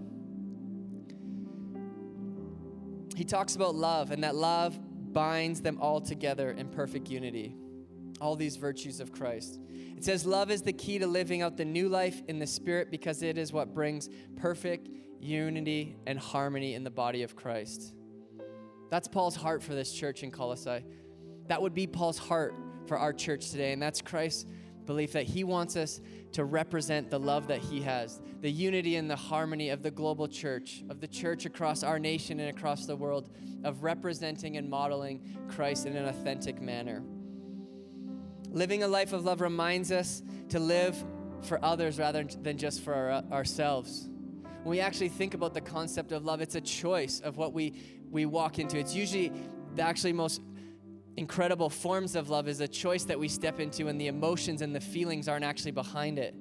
He 3.16 3.26
talks 3.26 3.56
about 3.56 3.76
love 3.76 4.12
and 4.12 4.24
that 4.24 4.36
love 4.36 4.80
binds 5.12 5.62
them 5.62 5.80
all 5.82 6.00
together 6.00 6.52
in 6.52 6.70
perfect 6.70 7.10
unity. 7.10 7.56
All 8.22 8.36
these 8.36 8.56
virtues 8.56 9.00
of 9.00 9.12
Christ. 9.12 9.60
It 10.02 10.06
says, 10.06 10.26
Love 10.26 10.50
is 10.50 10.64
the 10.64 10.74
key 10.74 10.98
to 10.98 11.06
living 11.06 11.44
out 11.44 11.58
the 11.58 11.64
new 11.64 11.88
life 11.88 12.24
in 12.28 12.40
the 12.40 12.48
Spirit 12.48 12.90
because 12.90 13.22
it 13.22 13.38
is 13.38 13.54
what 13.54 13.76
brings 13.76 14.10
perfect 14.36 14.90
unity 15.20 15.96
and 16.08 16.18
harmony 16.18 16.74
in 16.74 16.84
the 16.84 16.90
body 16.90 17.22
of 17.22 17.36
Christ. 17.36 17.94
That's 18.90 19.08
Paul's 19.08 19.36
heart 19.36 19.62
for 19.62 19.76
this 19.76 19.94
church 19.94 20.24
in 20.24 20.32
Colossae. 20.32 20.84
That 21.50 21.62
would 21.62 21.76
be 21.76 21.86
Paul's 21.86 22.18
heart 22.18 22.56
for 22.88 22.98
our 22.98 23.14
church 23.14 23.52
today, 23.52 23.74
and 23.74 23.80
that's 23.80 24.02
Christ's 24.02 24.48
belief 24.88 25.12
that 25.12 25.26
he 25.26 25.44
wants 25.44 25.76
us 25.76 26.02
to 26.32 26.46
represent 26.46 27.12
the 27.12 27.20
love 27.20 27.46
that 27.50 27.60
he 27.60 27.80
has, 27.82 28.22
the 28.40 28.52
unity 28.52 28.96
and 28.96 29.08
the 29.08 29.16
harmony 29.16 29.70
of 29.70 29.84
the 29.84 29.92
global 29.92 30.28
church, 30.28 30.84
of 30.90 31.00
the 31.00 31.08
church 31.08 31.46
across 31.46 31.84
our 31.84 32.00
nation 32.00 32.40
and 32.40 32.50
across 32.50 32.88
the 32.88 32.96
world, 32.96 33.30
of 33.64 33.84
representing 33.84 34.58
and 34.58 34.68
modeling 34.68 35.38
Christ 35.48 35.86
in 35.86 35.96
an 35.96 36.08
authentic 36.08 36.60
manner. 36.60 37.04
Living 38.52 38.84
a 38.84 38.88
life 38.88 39.14
of 39.14 39.24
love 39.24 39.40
reminds 39.40 39.92
us 39.92 40.22
to 40.50 40.60
live 40.60 41.02
for 41.44 41.64
others 41.64 41.98
rather 41.98 42.24
than 42.24 42.58
just 42.58 42.82
for 42.82 42.94
our, 42.94 43.24
ourselves. 43.32 44.10
When 44.64 44.72
we 44.72 44.82
actually 44.82 45.10
think 45.10 45.34
about 45.34 45.54
the 45.54 45.62
concept 45.62 46.12
of 46.12 46.26
love, 46.26 46.42
it's 46.42 46.56
a 46.56 46.62
choice 46.62 47.22
of 47.22 47.38
what 47.38 47.54
we, 47.54 47.74
we 48.12 48.26
walk 48.26 48.60
into. 48.60 48.78
It's 48.78 48.94
usually 48.94 49.32
the 49.76 49.82
actually 49.82 50.14
most 50.14 50.42
incredible 51.18 51.70
forms 51.70 52.16
of 52.16 52.30
love 52.30 52.48
is 52.48 52.60
a 52.60 52.68
choice 52.68 53.06
that 53.06 53.18
we 53.18 53.28
step 53.28 53.60
into, 53.60 53.88
and 53.88 54.00
the 54.00 54.08
emotions 54.08 54.62
and 54.62 54.76
the 54.76 54.82
feelings 54.82 55.28
aren't 55.28 55.46
actually 55.46 55.72
behind 55.72 56.20
it. 56.20 56.36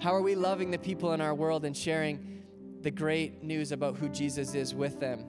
How 0.00 0.14
are 0.14 0.22
we 0.22 0.34
loving 0.34 0.70
the 0.70 0.78
people 0.78 1.12
in 1.12 1.20
our 1.20 1.34
world 1.34 1.64
and 1.64 1.76
sharing 1.76 2.42
the 2.82 2.90
great 2.90 3.42
news 3.42 3.72
about 3.72 3.96
who 3.96 4.08
Jesus 4.08 4.54
is 4.54 4.74
with 4.74 5.00
them? 5.00 5.24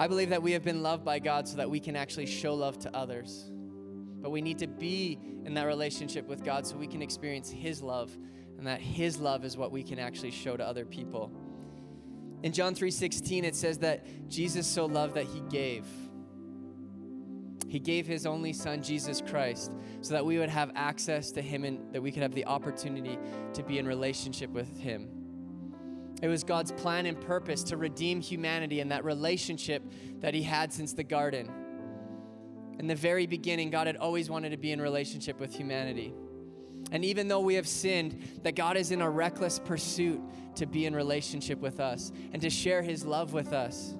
I 0.00 0.08
believe 0.08 0.30
that 0.30 0.42
we 0.42 0.52
have 0.52 0.64
been 0.64 0.82
loved 0.82 1.04
by 1.04 1.18
God 1.18 1.46
so 1.46 1.58
that 1.58 1.68
we 1.68 1.78
can 1.78 1.94
actually 1.94 2.24
show 2.24 2.54
love 2.54 2.78
to 2.78 2.96
others. 2.96 3.50
But 3.52 4.30
we 4.30 4.40
need 4.40 4.58
to 4.60 4.66
be 4.66 5.18
in 5.44 5.52
that 5.52 5.64
relationship 5.64 6.26
with 6.26 6.42
God 6.42 6.66
so 6.66 6.78
we 6.78 6.86
can 6.86 7.02
experience 7.02 7.50
His 7.50 7.82
love, 7.82 8.10
and 8.56 8.66
that 8.66 8.80
His 8.80 9.20
love 9.20 9.44
is 9.44 9.58
what 9.58 9.70
we 9.70 9.82
can 9.82 9.98
actually 9.98 10.30
show 10.30 10.56
to 10.56 10.64
other 10.66 10.86
people. 10.86 11.30
In 12.42 12.50
John 12.54 12.74
3:16 12.74 13.44
it 13.44 13.54
says 13.54 13.76
that 13.80 14.06
Jesus 14.30 14.66
so 14.66 14.86
loved 14.86 15.16
that 15.16 15.26
he 15.26 15.42
gave. 15.50 15.84
He 17.68 17.78
gave 17.78 18.06
his 18.06 18.24
only 18.24 18.54
son 18.54 18.82
Jesus 18.82 19.20
Christ 19.20 19.70
so 20.00 20.14
that 20.14 20.24
we 20.24 20.38
would 20.38 20.48
have 20.48 20.72
access 20.74 21.30
to 21.32 21.42
him 21.42 21.64
and 21.64 21.92
that 21.92 22.00
we 22.00 22.10
could 22.10 22.22
have 22.22 22.34
the 22.34 22.46
opportunity 22.46 23.18
to 23.52 23.62
be 23.62 23.78
in 23.78 23.86
relationship 23.86 24.48
with 24.50 24.78
him. 24.78 25.19
It 26.22 26.28
was 26.28 26.44
God's 26.44 26.72
plan 26.72 27.06
and 27.06 27.20
purpose 27.20 27.62
to 27.64 27.76
redeem 27.76 28.20
humanity 28.20 28.80
and 28.80 28.90
that 28.92 29.04
relationship 29.04 29.82
that 30.20 30.34
he 30.34 30.42
had 30.42 30.72
since 30.72 30.92
the 30.92 31.04
garden. 31.04 31.50
In 32.78 32.86
the 32.86 32.94
very 32.94 33.26
beginning, 33.26 33.70
God 33.70 33.86
had 33.86 33.96
always 33.96 34.28
wanted 34.30 34.50
to 34.50 34.56
be 34.56 34.72
in 34.72 34.80
relationship 34.80 35.38
with 35.38 35.54
humanity. 35.54 36.14
And 36.92 37.04
even 37.04 37.28
though 37.28 37.40
we 37.40 37.54
have 37.54 37.68
sinned, 37.68 38.40
that 38.42 38.54
God 38.54 38.76
is 38.76 38.90
in 38.90 39.00
a 39.00 39.08
reckless 39.08 39.58
pursuit 39.58 40.20
to 40.56 40.66
be 40.66 40.86
in 40.86 40.94
relationship 40.94 41.58
with 41.58 41.78
us 41.78 42.10
and 42.32 42.42
to 42.42 42.50
share 42.50 42.82
his 42.82 43.04
love 43.04 43.32
with 43.32 43.52
us 43.52 43.94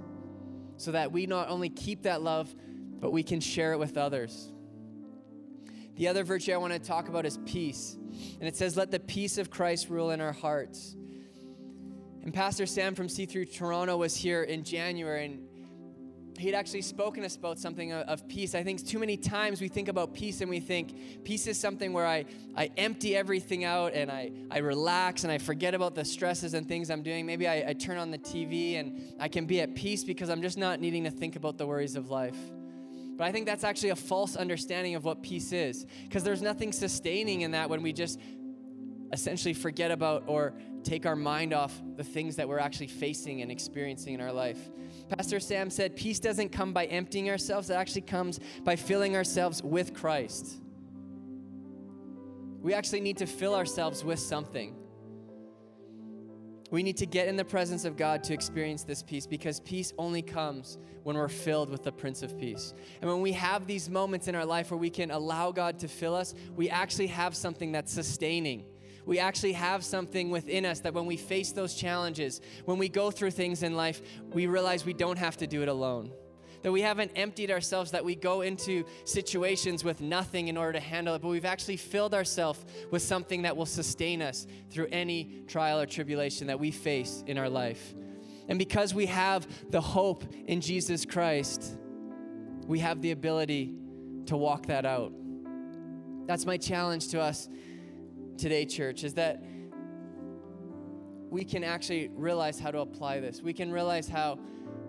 so 0.77 0.93
that 0.93 1.13
we 1.13 1.27
not 1.27 1.49
only 1.49 1.69
keep 1.69 2.03
that 2.03 2.23
love, 2.23 2.55
but 3.01 3.13
we 3.13 3.23
can 3.23 3.41
share 3.41 3.73
it 3.73 3.79
with 3.79 3.97
others. 3.97 4.51
The 5.97 6.09
other 6.09 6.25
virtue 6.25 6.53
I 6.53 6.57
want 6.57 6.73
to 6.73 6.79
talk 6.79 7.09
about 7.09 7.27
is 7.27 7.39
peace. 7.45 7.97
And 8.41 8.49
it 8.49 8.57
says, 8.57 8.77
Let 8.77 8.91
the 8.91 8.99
peace 8.99 9.37
of 9.37 9.51
Christ 9.51 9.91
rule 9.91 10.11
in 10.11 10.21
our 10.21 10.33
hearts. 10.33 10.97
And 12.23 12.35
Pastor 12.35 12.67
Sam 12.67 12.95
from 12.95 13.09
C3 13.09 13.53
Toronto 13.53 13.97
was 13.97 14.15
here 14.15 14.43
in 14.43 14.63
January, 14.63 15.25
and 15.25 15.41
he'd 16.39 16.55
actually 16.55 16.83
spoken 16.83 17.23
to 17.23 17.27
us 17.27 17.37
about 17.37 17.59
something 17.59 17.93
of, 17.93 18.07
of, 18.09 18.29
peace. 18.29 18.55
I 18.55 18.63
think 18.63 18.87
too 18.87 18.99
many 18.99 19.17
times 19.17 19.61
we 19.61 19.69
think 19.69 19.89
about 19.89 20.15
peace 20.15 20.41
and 20.41 20.51
we 20.51 20.61
think 20.61 21.25
peace 21.25 21.47
is 21.47 21.59
something 21.59 21.93
where 21.93 22.07
I, 22.07 22.25
I 22.57 22.71
empty 22.77 23.17
everything 23.17 23.65
out 23.65 23.93
and 23.95 24.11
I, 24.11 24.33
I 24.51 24.59
relax 24.59 25.25
and 25.25 25.33
I 25.33 25.39
forget 25.39 25.75
about 25.75 25.95
the 25.95 26.05
stresses 26.05 26.55
and 26.55 26.67
things 26.67 26.91
I'm 26.91 27.03
doing. 27.03 27.27
Maybe 27.27 27.47
I, 27.47 27.65
I 27.69 27.73
turn 27.75 27.99
on 27.99 28.11
the 28.11 28.19
TV 28.19 28.79
and 28.81 29.15
I 29.21 29.29
can 29.29 29.47
be 29.47 29.61
at 29.61 29.75
peace 29.75 30.05
because 30.05 30.31
I'm 30.31 30.43
just 30.43 30.59
not 30.59 30.81
needing 30.81 31.05
to 31.05 31.11
think 31.11 31.37
about 31.37 31.59
the 31.59 31.67
worries 31.67 31.97
of 31.97 32.11
life. 32.11 32.39
But 33.17 33.27
I 33.27 33.33
think 33.33 33.45
that's 33.45 33.65
actually 33.65 33.91
a 33.91 33.97
false 33.97 34.35
understanding 34.35 34.95
of 34.95 35.05
what 35.05 35.23
peace 35.23 35.53
is 35.53 35.85
because 36.05 36.25
there's 36.25 36.41
nothing 36.41 36.73
sustaining 36.73 37.43
in 37.43 37.51
that 37.51 37.69
when 37.69 37.83
we 37.83 37.93
just 37.93 38.19
essentially 39.13 39.55
forget 39.55 39.91
about 39.91 40.25
or 40.27 40.55
take 40.83 41.07
our 41.07 41.17
mind 41.17 41.53
off 41.53 41.81
the 41.97 42.05
things 42.05 42.37
that 42.37 42.49
we're 42.49 42.59
actually 42.59 42.87
facing 42.87 43.43
and 43.43 43.51
experiencing 43.51 44.15
in 44.15 44.21
our 44.21 44.33
life. 44.33 44.71
Pastor 45.09 45.41
Sam 45.41 45.71
said, 45.71 45.97
Peace 45.97 46.21
doesn't 46.21 46.51
come 46.51 46.73
by 46.73 46.87
emptying 46.87 47.29
ourselves, 47.29 47.71
it 47.71 47.75
actually 47.75 48.03
comes 48.03 48.41
by 48.65 48.77
filling 48.77 49.17
ourselves 49.17 49.63
with 49.63 49.95
Christ. 49.95 50.61
We 52.61 52.75
actually 52.75 53.01
need 53.01 53.19
to 53.19 53.27
fill 53.27 53.55
ourselves 53.55 54.05
with 54.05 54.19
something. 54.19 54.77
We 56.71 56.85
need 56.85 56.99
to 56.99 57.07
get 57.07 57.27
in 57.27 57.37
the 57.37 57.45
presence 57.45 57.85
of 57.85 57.97
God 57.97 58.23
to 58.25 58.35
experience 58.35 58.85
this 58.85 59.03
peace 59.03 59.27
because 59.27 59.59
peace 59.61 59.93
only 59.99 60.23
comes 60.23 60.79
when 61.03 61.17
we're 61.17 61.29
filled 61.29 61.69
with 61.69 61.83
the 61.83 61.91
Prince 61.91 62.23
of 62.23 62.39
Peace. 62.39 62.75
And 63.01 63.11
when 63.11 63.23
we 63.23 63.33
have 63.33 63.67
these 63.67 63.91
moments 63.91 64.29
in 64.29 64.37
our 64.37 64.45
life 64.45 64.71
where 64.71 64.79
we 64.79 64.91
can 64.91 65.11
allow 65.11 65.51
God 65.51 65.81
to 65.81 65.89
fill 65.89 66.15
us, 66.15 66.33
we 66.55 66.71
actually 66.71 67.09
have 67.09 67.35
something 67.35 67.73
that's 67.73 67.93
sustaining 67.93 68.65
we 69.11 69.19
actually 69.19 69.55
have 69.55 69.85
something 69.85 70.31
within 70.31 70.65
us 70.65 70.79
that 70.81 70.95
when 70.95 71.05
we 71.05 71.17
face 71.17 71.51
those 71.51 71.75
challenges, 71.75 72.41
when 72.65 72.79
we 72.79 72.89
go 72.89 73.11
through 73.11 73.33
things 73.33 73.65
in 73.65 73.75
life, 73.75 74.01
we 74.33 74.47
realize 74.47 74.87
we 74.87 74.93
don't 74.93 75.19
have 75.19 75.37
to 75.39 75.49
do 75.49 75.63
it 75.63 75.69
alone. 75.69 76.13
That 76.63 76.71
we 76.71 76.81
haven't 76.81 77.11
emptied 77.17 77.51
ourselves, 77.51 77.91
that 77.91 78.05
we 78.05 78.15
go 78.15 78.43
into 78.43 78.85
situations 79.05 79.83
with 79.83 80.01
nothing 80.01 80.47
in 80.47 80.57
order 80.57 80.75
to 80.75 80.81
handle 80.81 81.17
it, 81.17 81.23
but 81.23 81.29
we've 81.29 81.45
actually 81.45 81.77
filled 81.77 82.15
ourselves 82.15 82.65
with 82.93 83.03
something 83.03 83.43
that 83.43 83.57
will 83.57 83.67
sustain 83.67 84.23
us 84.23 84.47
through 84.71 84.87
any 84.93 85.43
trial 85.49 85.81
or 85.81 85.87
tribulation 85.87 86.47
that 86.47 86.61
we 86.61 86.71
face 86.71 87.25
in 87.27 87.37
our 87.37 87.49
life. 87.49 87.95
And 88.47 88.61
because 88.61 88.95
we 88.95 89.07
have 89.07 89.45
the 89.73 89.81
hope 89.81 90.23
in 90.47 90.61
Jesus 90.61 91.05
Christ, 91.05 91.77
we 92.65 92.79
have 92.79 93.03
the 93.03 93.11
ability 93.11 93.75
to 94.27 94.37
walk 94.37 94.67
that 94.67 94.87
out. 94.87 95.13
That's 96.29 96.47
my 96.47 96.59
challenge 96.59 97.09
to 97.09 97.21
us 97.21 97.49
today, 98.41 98.65
church, 98.65 99.05
is 99.05 99.15
that 99.15 99.43
we 101.31 101.45
can 101.45 101.63
actually 101.63 102.09
realize 102.09 102.59
how 102.59 102.71
to 102.71 102.81
apply 102.81 103.21
this. 103.21 103.41
We 103.41 103.53
can 103.53 103.71
realize 103.71 104.09
how 104.09 104.39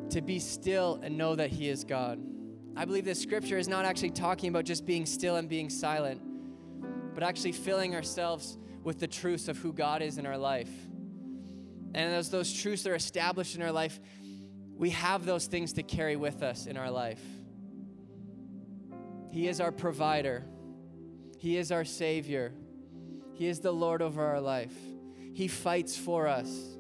to 0.09 0.21
be 0.21 0.39
still 0.39 0.99
and 1.03 1.17
know 1.17 1.35
that 1.35 1.49
He 1.49 1.69
is 1.69 1.83
God. 1.83 2.19
I 2.75 2.85
believe 2.85 3.05
this 3.05 3.21
scripture 3.21 3.57
is 3.57 3.67
not 3.67 3.85
actually 3.85 4.11
talking 4.11 4.49
about 4.49 4.65
just 4.65 4.85
being 4.85 5.05
still 5.05 5.35
and 5.35 5.47
being 5.47 5.69
silent, 5.69 6.21
but 7.13 7.23
actually 7.23 7.51
filling 7.51 7.93
ourselves 7.95 8.57
with 8.83 8.99
the 8.99 9.07
truths 9.07 9.47
of 9.47 9.57
who 9.57 9.73
God 9.73 10.01
is 10.01 10.17
in 10.17 10.25
our 10.25 10.37
life. 10.37 10.71
And 11.93 12.13
as 12.13 12.29
those 12.29 12.51
truths 12.51 12.87
are 12.87 12.95
established 12.95 13.55
in 13.55 13.61
our 13.61 13.71
life, 13.71 13.99
we 14.75 14.91
have 14.91 15.25
those 15.25 15.45
things 15.45 15.73
to 15.73 15.83
carry 15.83 16.15
with 16.15 16.41
us 16.41 16.65
in 16.65 16.77
our 16.77 16.89
life. 16.89 17.21
He 19.29 19.47
is 19.47 19.61
our 19.61 19.71
provider. 19.71 20.45
He 21.37 21.57
is 21.57 21.71
our 21.71 21.85
Savior, 21.85 22.53
He 23.41 23.47
is 23.47 23.59
the 23.59 23.71
Lord 23.71 24.03
over 24.03 24.23
our 24.23 24.39
life. 24.39 24.75
He 25.33 25.47
fights 25.47 25.97
for 25.97 26.27
us. 26.27 26.77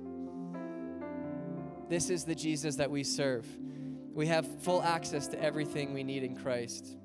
This 1.89 2.11
is 2.11 2.23
the 2.23 2.35
Jesus 2.35 2.75
that 2.75 2.91
we 2.91 3.03
serve. 3.03 3.47
We 4.13 4.27
have 4.27 4.61
full 4.61 4.83
access 4.83 5.25
to 5.29 5.41
everything 5.41 5.91
we 5.91 6.03
need 6.03 6.21
in 6.21 6.35
Christ. 6.35 6.97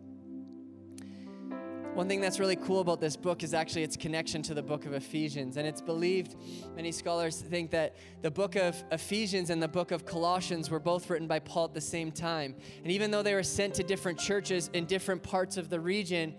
One 1.94 2.06
thing 2.06 2.20
that's 2.20 2.38
really 2.38 2.56
cool 2.56 2.80
about 2.80 3.00
this 3.00 3.16
book 3.16 3.42
is 3.42 3.54
actually 3.54 3.84
its 3.84 3.96
connection 3.96 4.42
to 4.42 4.52
the 4.52 4.62
book 4.62 4.84
of 4.84 4.92
Ephesians. 4.92 5.56
And 5.56 5.66
it's 5.66 5.80
believed, 5.80 6.36
many 6.74 6.92
scholars 6.92 7.40
think 7.40 7.70
that 7.70 7.96
the 8.20 8.30
book 8.30 8.56
of 8.56 8.76
Ephesians 8.92 9.48
and 9.48 9.62
the 9.62 9.68
book 9.68 9.90
of 9.90 10.04
Colossians 10.04 10.68
were 10.68 10.80
both 10.80 11.08
written 11.08 11.26
by 11.26 11.38
Paul 11.38 11.64
at 11.64 11.72
the 11.72 11.80
same 11.80 12.12
time. 12.12 12.54
And 12.82 12.92
even 12.92 13.10
though 13.10 13.22
they 13.22 13.32
were 13.32 13.42
sent 13.42 13.72
to 13.76 13.82
different 13.82 14.18
churches 14.18 14.68
in 14.74 14.84
different 14.84 15.22
parts 15.22 15.56
of 15.56 15.70
the 15.70 15.80
region, 15.80 16.34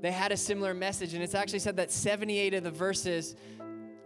they 0.00 0.12
had 0.12 0.32
a 0.32 0.36
similar 0.36 0.74
message. 0.74 1.14
And 1.14 1.22
it's 1.22 1.34
actually 1.34 1.58
said 1.58 1.76
that 1.76 1.90
78 1.90 2.54
of 2.54 2.64
the 2.64 2.70
verses 2.70 3.36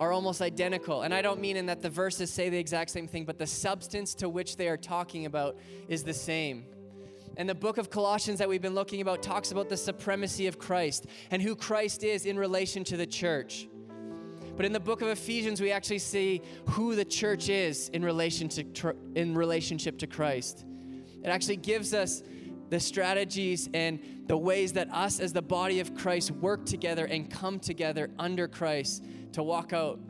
are 0.00 0.12
almost 0.12 0.42
identical. 0.42 1.02
And 1.02 1.14
I 1.14 1.22
don't 1.22 1.40
mean 1.40 1.56
in 1.56 1.66
that 1.66 1.82
the 1.82 1.90
verses 1.90 2.30
say 2.30 2.48
the 2.48 2.58
exact 2.58 2.90
same 2.90 3.06
thing, 3.06 3.24
but 3.24 3.38
the 3.38 3.46
substance 3.46 4.14
to 4.16 4.28
which 4.28 4.56
they 4.56 4.68
are 4.68 4.76
talking 4.76 5.26
about 5.26 5.56
is 5.88 6.02
the 6.02 6.14
same. 6.14 6.64
And 7.36 7.48
the 7.48 7.54
book 7.54 7.78
of 7.78 7.90
Colossians 7.90 8.38
that 8.38 8.48
we've 8.48 8.62
been 8.62 8.74
looking 8.74 9.00
about 9.00 9.22
talks 9.22 9.50
about 9.50 9.68
the 9.68 9.76
supremacy 9.76 10.46
of 10.46 10.58
Christ 10.58 11.06
and 11.30 11.42
who 11.42 11.56
Christ 11.56 12.04
is 12.04 12.26
in 12.26 12.38
relation 12.38 12.84
to 12.84 12.96
the 12.96 13.06
church. 13.06 13.68
But 14.56 14.66
in 14.66 14.72
the 14.72 14.80
book 14.80 15.02
of 15.02 15.08
Ephesians, 15.08 15.60
we 15.60 15.72
actually 15.72 15.98
see 15.98 16.42
who 16.70 16.94
the 16.94 17.04
church 17.04 17.48
is 17.48 17.88
in 17.88 18.04
relation 18.04 18.48
to 18.50 18.94
in 19.16 19.34
relationship 19.34 19.98
to 19.98 20.06
Christ. 20.06 20.64
It 21.24 21.28
actually 21.28 21.56
gives 21.56 21.92
us 21.92 22.22
the 22.70 22.80
strategies 22.80 23.68
and 23.74 24.00
the 24.26 24.36
ways 24.36 24.72
that 24.72 24.90
us 24.90 25.20
as 25.20 25.32
the 25.32 25.42
body 25.42 25.80
of 25.80 25.94
Christ 25.94 26.30
work 26.30 26.64
together 26.64 27.04
and 27.04 27.30
come 27.30 27.58
together 27.58 28.10
under 28.18 28.48
Christ 28.48 29.04
to 29.32 29.42
walk 29.42 29.72
out 29.72 30.00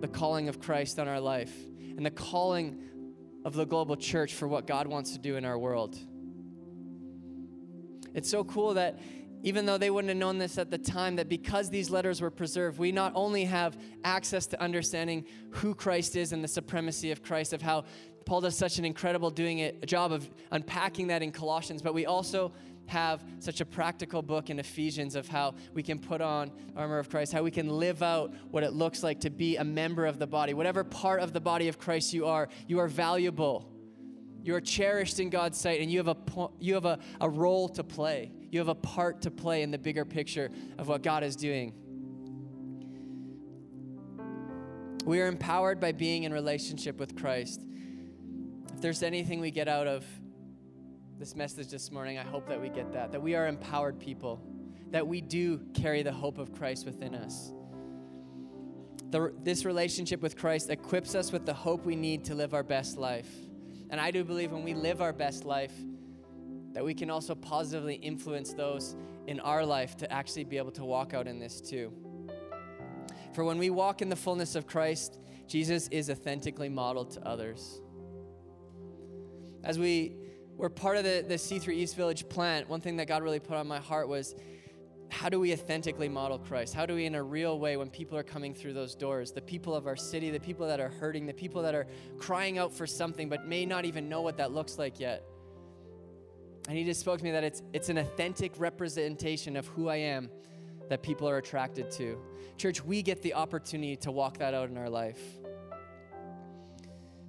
the 0.00 0.08
calling 0.08 0.48
of 0.48 0.60
Christ 0.60 0.98
on 0.98 1.08
our 1.08 1.20
life 1.20 1.52
and 1.96 2.04
the 2.04 2.10
calling 2.10 2.82
of 3.44 3.54
the 3.54 3.64
global 3.64 3.96
church 3.96 4.34
for 4.34 4.48
what 4.48 4.66
God 4.66 4.86
wants 4.86 5.12
to 5.12 5.18
do 5.18 5.36
in 5.36 5.44
our 5.44 5.58
world. 5.58 5.98
It's 8.14 8.28
so 8.28 8.44
cool 8.44 8.74
that 8.74 8.98
even 9.42 9.64
though 9.64 9.78
they 9.78 9.90
wouldn't 9.90 10.10
have 10.10 10.18
known 10.18 10.38
this 10.38 10.58
at 10.58 10.70
the 10.70 10.78
time, 10.78 11.16
that 11.16 11.28
because 11.28 11.70
these 11.70 11.88
letters 11.88 12.20
were 12.20 12.30
preserved, 12.30 12.78
we 12.78 12.92
not 12.92 13.12
only 13.14 13.44
have 13.44 13.78
access 14.04 14.46
to 14.48 14.60
understanding 14.60 15.24
who 15.50 15.74
Christ 15.74 16.14
is 16.16 16.32
and 16.32 16.44
the 16.44 16.48
supremacy 16.48 17.10
of 17.10 17.22
Christ, 17.22 17.52
of 17.52 17.62
how 17.62 17.84
Paul 18.26 18.42
does 18.42 18.56
such 18.56 18.78
an 18.78 18.84
incredible 18.84 19.30
doing 19.30 19.58
it, 19.58 19.86
job 19.86 20.12
of 20.12 20.28
unpacking 20.50 21.08
that 21.08 21.22
in 21.22 21.32
Colossians, 21.32 21.82
but 21.82 21.94
we 21.94 22.06
also 22.06 22.52
have 22.86 23.24
such 23.38 23.60
a 23.60 23.64
practical 23.64 24.20
book 24.20 24.50
in 24.50 24.58
Ephesians 24.58 25.14
of 25.14 25.28
how 25.28 25.54
we 25.74 25.82
can 25.82 25.98
put 25.98 26.20
on 26.20 26.50
armor 26.76 26.98
of 26.98 27.08
Christ, 27.08 27.32
how 27.32 27.42
we 27.42 27.50
can 27.50 27.68
live 27.68 28.02
out 28.02 28.34
what 28.50 28.64
it 28.64 28.72
looks 28.72 29.02
like 29.02 29.20
to 29.20 29.30
be 29.30 29.56
a 29.56 29.64
member 29.64 30.06
of 30.06 30.18
the 30.18 30.26
body. 30.26 30.54
Whatever 30.54 30.82
part 30.82 31.20
of 31.20 31.32
the 31.32 31.40
body 31.40 31.68
of 31.68 31.78
Christ 31.78 32.12
you 32.12 32.26
are, 32.26 32.48
you 32.66 32.80
are 32.80 32.88
valuable. 32.88 33.70
You 34.42 34.54
are 34.56 34.60
cherished 34.60 35.20
in 35.20 35.30
God's 35.30 35.58
sight, 35.58 35.80
and 35.80 35.90
you 35.90 35.98
have 35.98 36.08
a 36.08 36.16
you 36.58 36.74
have 36.74 36.86
a, 36.86 36.98
a 37.20 37.28
role 37.28 37.68
to 37.70 37.84
play. 37.84 38.32
You 38.50 38.58
have 38.58 38.68
a 38.68 38.74
part 38.74 39.22
to 39.22 39.30
play 39.30 39.62
in 39.62 39.70
the 39.70 39.78
bigger 39.78 40.04
picture 40.04 40.50
of 40.78 40.88
what 40.88 41.02
God 41.02 41.22
is 41.22 41.36
doing. 41.36 41.74
We 45.04 45.20
are 45.20 45.26
empowered 45.26 45.78
by 45.80 45.92
being 45.92 46.24
in 46.24 46.32
relationship 46.32 46.98
with 46.98 47.16
Christ. 47.16 47.64
If 48.80 48.82
there's 48.84 49.02
anything 49.02 49.40
we 49.40 49.50
get 49.50 49.68
out 49.68 49.86
of 49.86 50.06
this 51.18 51.36
message 51.36 51.68
this 51.68 51.92
morning, 51.92 52.16
I 52.16 52.22
hope 52.22 52.48
that 52.48 52.58
we 52.58 52.70
get 52.70 52.94
that, 52.94 53.12
that 53.12 53.20
we 53.20 53.34
are 53.34 53.46
empowered 53.46 54.00
people, 54.00 54.42
that 54.90 55.06
we 55.06 55.20
do 55.20 55.60
carry 55.74 56.02
the 56.02 56.12
hope 56.12 56.38
of 56.38 56.54
Christ 56.54 56.86
within 56.86 57.14
us. 57.14 57.52
The, 59.10 59.34
this 59.42 59.66
relationship 59.66 60.22
with 60.22 60.34
Christ 60.34 60.70
equips 60.70 61.14
us 61.14 61.30
with 61.30 61.44
the 61.44 61.52
hope 61.52 61.84
we 61.84 61.94
need 61.94 62.24
to 62.24 62.34
live 62.34 62.54
our 62.54 62.62
best 62.62 62.96
life. 62.96 63.28
And 63.90 64.00
I 64.00 64.10
do 64.10 64.24
believe 64.24 64.50
when 64.50 64.64
we 64.64 64.72
live 64.72 65.02
our 65.02 65.12
best 65.12 65.44
life, 65.44 65.74
that 66.72 66.82
we 66.82 66.94
can 66.94 67.10
also 67.10 67.34
positively 67.34 67.96
influence 67.96 68.54
those 68.54 68.96
in 69.26 69.40
our 69.40 69.66
life 69.66 69.94
to 69.98 70.10
actually 70.10 70.44
be 70.44 70.56
able 70.56 70.72
to 70.72 70.86
walk 70.86 71.12
out 71.12 71.28
in 71.28 71.38
this 71.38 71.60
too. 71.60 71.92
For 73.34 73.44
when 73.44 73.58
we 73.58 73.68
walk 73.68 74.00
in 74.00 74.08
the 74.08 74.16
fullness 74.16 74.54
of 74.54 74.66
Christ, 74.66 75.18
Jesus 75.46 75.86
is 75.88 76.08
authentically 76.08 76.70
modeled 76.70 77.10
to 77.10 77.28
others. 77.28 77.82
As 79.62 79.78
we 79.78 80.14
we're 80.56 80.68
part 80.68 80.98
of 80.98 81.04
the, 81.04 81.24
the 81.26 81.36
C3 81.36 81.72
East 81.72 81.96
Village 81.96 82.28
plant, 82.28 82.68
one 82.68 82.82
thing 82.82 82.96
that 82.96 83.08
God 83.08 83.22
really 83.22 83.40
put 83.40 83.56
on 83.56 83.66
my 83.66 83.78
heart 83.78 84.08
was 84.08 84.34
how 85.10 85.28
do 85.28 85.40
we 85.40 85.52
authentically 85.52 86.08
model 86.08 86.38
Christ? 86.38 86.74
How 86.74 86.86
do 86.86 86.94
we, 86.94 87.06
in 87.06 87.14
a 87.14 87.22
real 87.22 87.58
way, 87.58 87.76
when 87.76 87.88
people 87.90 88.16
are 88.16 88.22
coming 88.22 88.54
through 88.54 88.74
those 88.74 88.94
doors, 88.94 89.32
the 89.32 89.40
people 89.40 89.74
of 89.74 89.86
our 89.86 89.96
city, 89.96 90.30
the 90.30 90.38
people 90.38 90.66
that 90.66 90.78
are 90.78 90.90
hurting, 90.90 91.26
the 91.26 91.32
people 91.32 91.62
that 91.62 91.74
are 91.74 91.86
crying 92.18 92.58
out 92.58 92.72
for 92.72 92.86
something 92.86 93.28
but 93.28 93.46
may 93.46 93.64
not 93.64 93.84
even 93.86 94.08
know 94.08 94.20
what 94.20 94.36
that 94.36 94.52
looks 94.52 94.78
like 94.78 95.00
yet? 95.00 95.24
And 96.68 96.76
he 96.76 96.84
just 96.84 97.00
spoke 97.00 97.18
to 97.18 97.24
me 97.24 97.30
that 97.32 97.42
it's, 97.42 97.62
it's 97.72 97.88
an 97.88 97.98
authentic 97.98 98.52
representation 98.58 99.56
of 99.56 99.66
who 99.68 99.88
I 99.88 99.96
am 99.96 100.30
that 100.90 101.02
people 101.02 101.28
are 101.28 101.38
attracted 101.38 101.90
to. 101.92 102.18
Church, 102.58 102.84
we 102.84 103.02
get 103.02 103.22
the 103.22 103.34
opportunity 103.34 103.96
to 103.96 104.12
walk 104.12 104.38
that 104.38 104.52
out 104.52 104.68
in 104.68 104.76
our 104.76 104.90
life. 104.90 105.20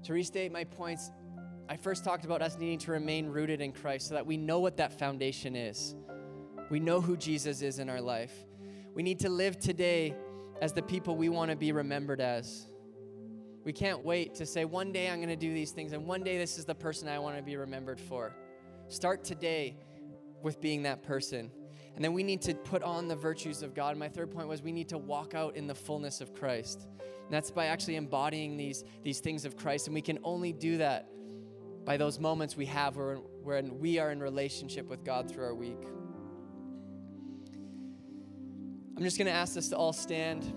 To 0.04 0.14
restate 0.14 0.52
my 0.52 0.66
points, 0.66 1.12
I 1.72 1.78
first 1.78 2.04
talked 2.04 2.26
about 2.26 2.42
us 2.42 2.58
needing 2.58 2.80
to 2.80 2.92
remain 2.92 3.30
rooted 3.30 3.62
in 3.62 3.72
Christ 3.72 4.10
so 4.10 4.16
that 4.16 4.26
we 4.26 4.36
know 4.36 4.60
what 4.60 4.76
that 4.76 5.00
foundation 5.00 5.56
is. 5.56 5.96
We 6.70 6.82
know 6.82 7.00
who 7.00 7.16
Jesus 7.16 7.62
is 7.62 7.80
in 7.80 7.90
our 7.90 8.02
life. 8.02 8.34
We 8.94 9.04
need 9.04 9.22
to 9.22 9.30
live 9.30 9.58
today 9.58 10.14
as 10.62 10.74
the 10.74 10.82
people 10.82 11.16
we 11.16 11.30
want 11.30 11.50
to 11.50 11.56
be 11.56 11.72
remembered 11.72 12.20
as. 12.20 12.68
We 13.64 13.72
can't 13.72 14.04
wait 14.04 14.36
to 14.36 14.46
say, 14.46 14.66
one 14.66 14.92
day 14.92 15.10
I'm 15.10 15.20
going 15.20 15.30
to 15.30 15.38
do 15.38 15.54
these 15.54 15.72
things, 15.72 15.94
and 15.94 16.06
one 16.06 16.24
day 16.24 16.38
this 16.38 16.58
is 16.58 16.66
the 16.66 16.76
person 16.76 17.08
I 17.08 17.20
want 17.20 17.38
to 17.38 17.42
be 17.42 17.56
remembered 17.56 18.02
for. 18.02 18.36
Start 18.90 19.24
today 19.24 19.78
with 20.44 20.60
being 20.60 20.84
that 20.84 21.04
person. 21.04 21.52
And 21.96 22.04
then 22.04 22.12
we 22.12 22.24
need 22.24 22.42
to 22.42 22.54
put 22.54 22.84
on 22.84 23.08
the 23.08 23.16
virtues 23.16 23.64
of 23.64 23.74
God. 23.74 23.96
My 23.96 24.10
third 24.10 24.30
point 24.30 24.50
was 24.50 24.62
we 24.62 24.74
need 24.74 24.90
to 24.90 24.98
walk 24.98 25.34
out 25.36 25.56
in 25.56 25.68
the 25.68 25.76
fullness 25.76 26.20
of 26.20 26.34
Christ. 26.34 26.86
And 27.00 27.34
that's 27.34 27.50
by 27.50 27.68
actually 27.68 27.96
embodying 27.96 28.58
these, 28.58 28.84
these 29.04 29.22
things 29.22 29.46
of 29.46 29.56
Christ. 29.56 29.88
And 29.88 29.94
we 29.94 30.02
can 30.02 30.20
only 30.26 30.52
do 30.52 30.78
that 30.80 31.08
by 31.86 31.98
those 31.98 32.20
moments 32.20 32.56
we 32.56 32.66
have 32.68 32.96
where, 32.96 33.16
when 33.16 33.80
we 33.80 34.00
are 34.00 34.12
in 34.12 34.20
relationship 34.20 34.88
with 34.88 35.04
God 35.04 35.30
through 35.30 35.46
our 35.46 35.56
week. 35.56 35.84
I'm 38.96 39.04
just 39.04 39.18
going 39.18 39.28
to 39.28 39.34
ask 39.34 39.58
us 39.58 39.70
to 39.70 39.76
all 39.76 39.94
stand 39.94 40.54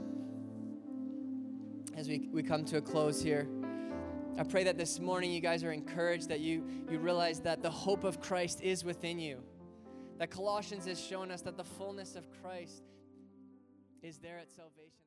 as 1.96 2.08
we, 2.08 2.28
we 2.32 2.42
come 2.42 2.64
to 2.66 2.76
a 2.76 2.82
close 2.82 3.22
here. 3.22 3.48
I 4.38 4.42
pray 4.42 4.64
that 4.64 4.76
this 4.76 4.98
morning 4.98 5.30
you 5.30 5.40
guys 5.40 5.62
are 5.62 5.72
encouraged, 5.72 6.28
that 6.28 6.40
you, 6.40 6.66
you 6.90 6.98
realize 6.98 7.40
that 7.40 7.62
the 7.62 7.70
hope 7.70 8.04
of 8.04 8.20
Christ 8.20 8.60
is 8.60 8.84
within 8.84 9.18
you. 9.18 9.38
That 10.18 10.30
Colossians 10.30 10.86
has 10.86 11.00
shown 11.00 11.30
us 11.30 11.42
that 11.42 11.56
the 11.56 11.64
fullness 11.64 12.16
of 12.16 12.24
Christ 12.42 12.82
is 14.02 14.18
there 14.18 14.38
at 14.38 14.50
salvation. 14.50 15.03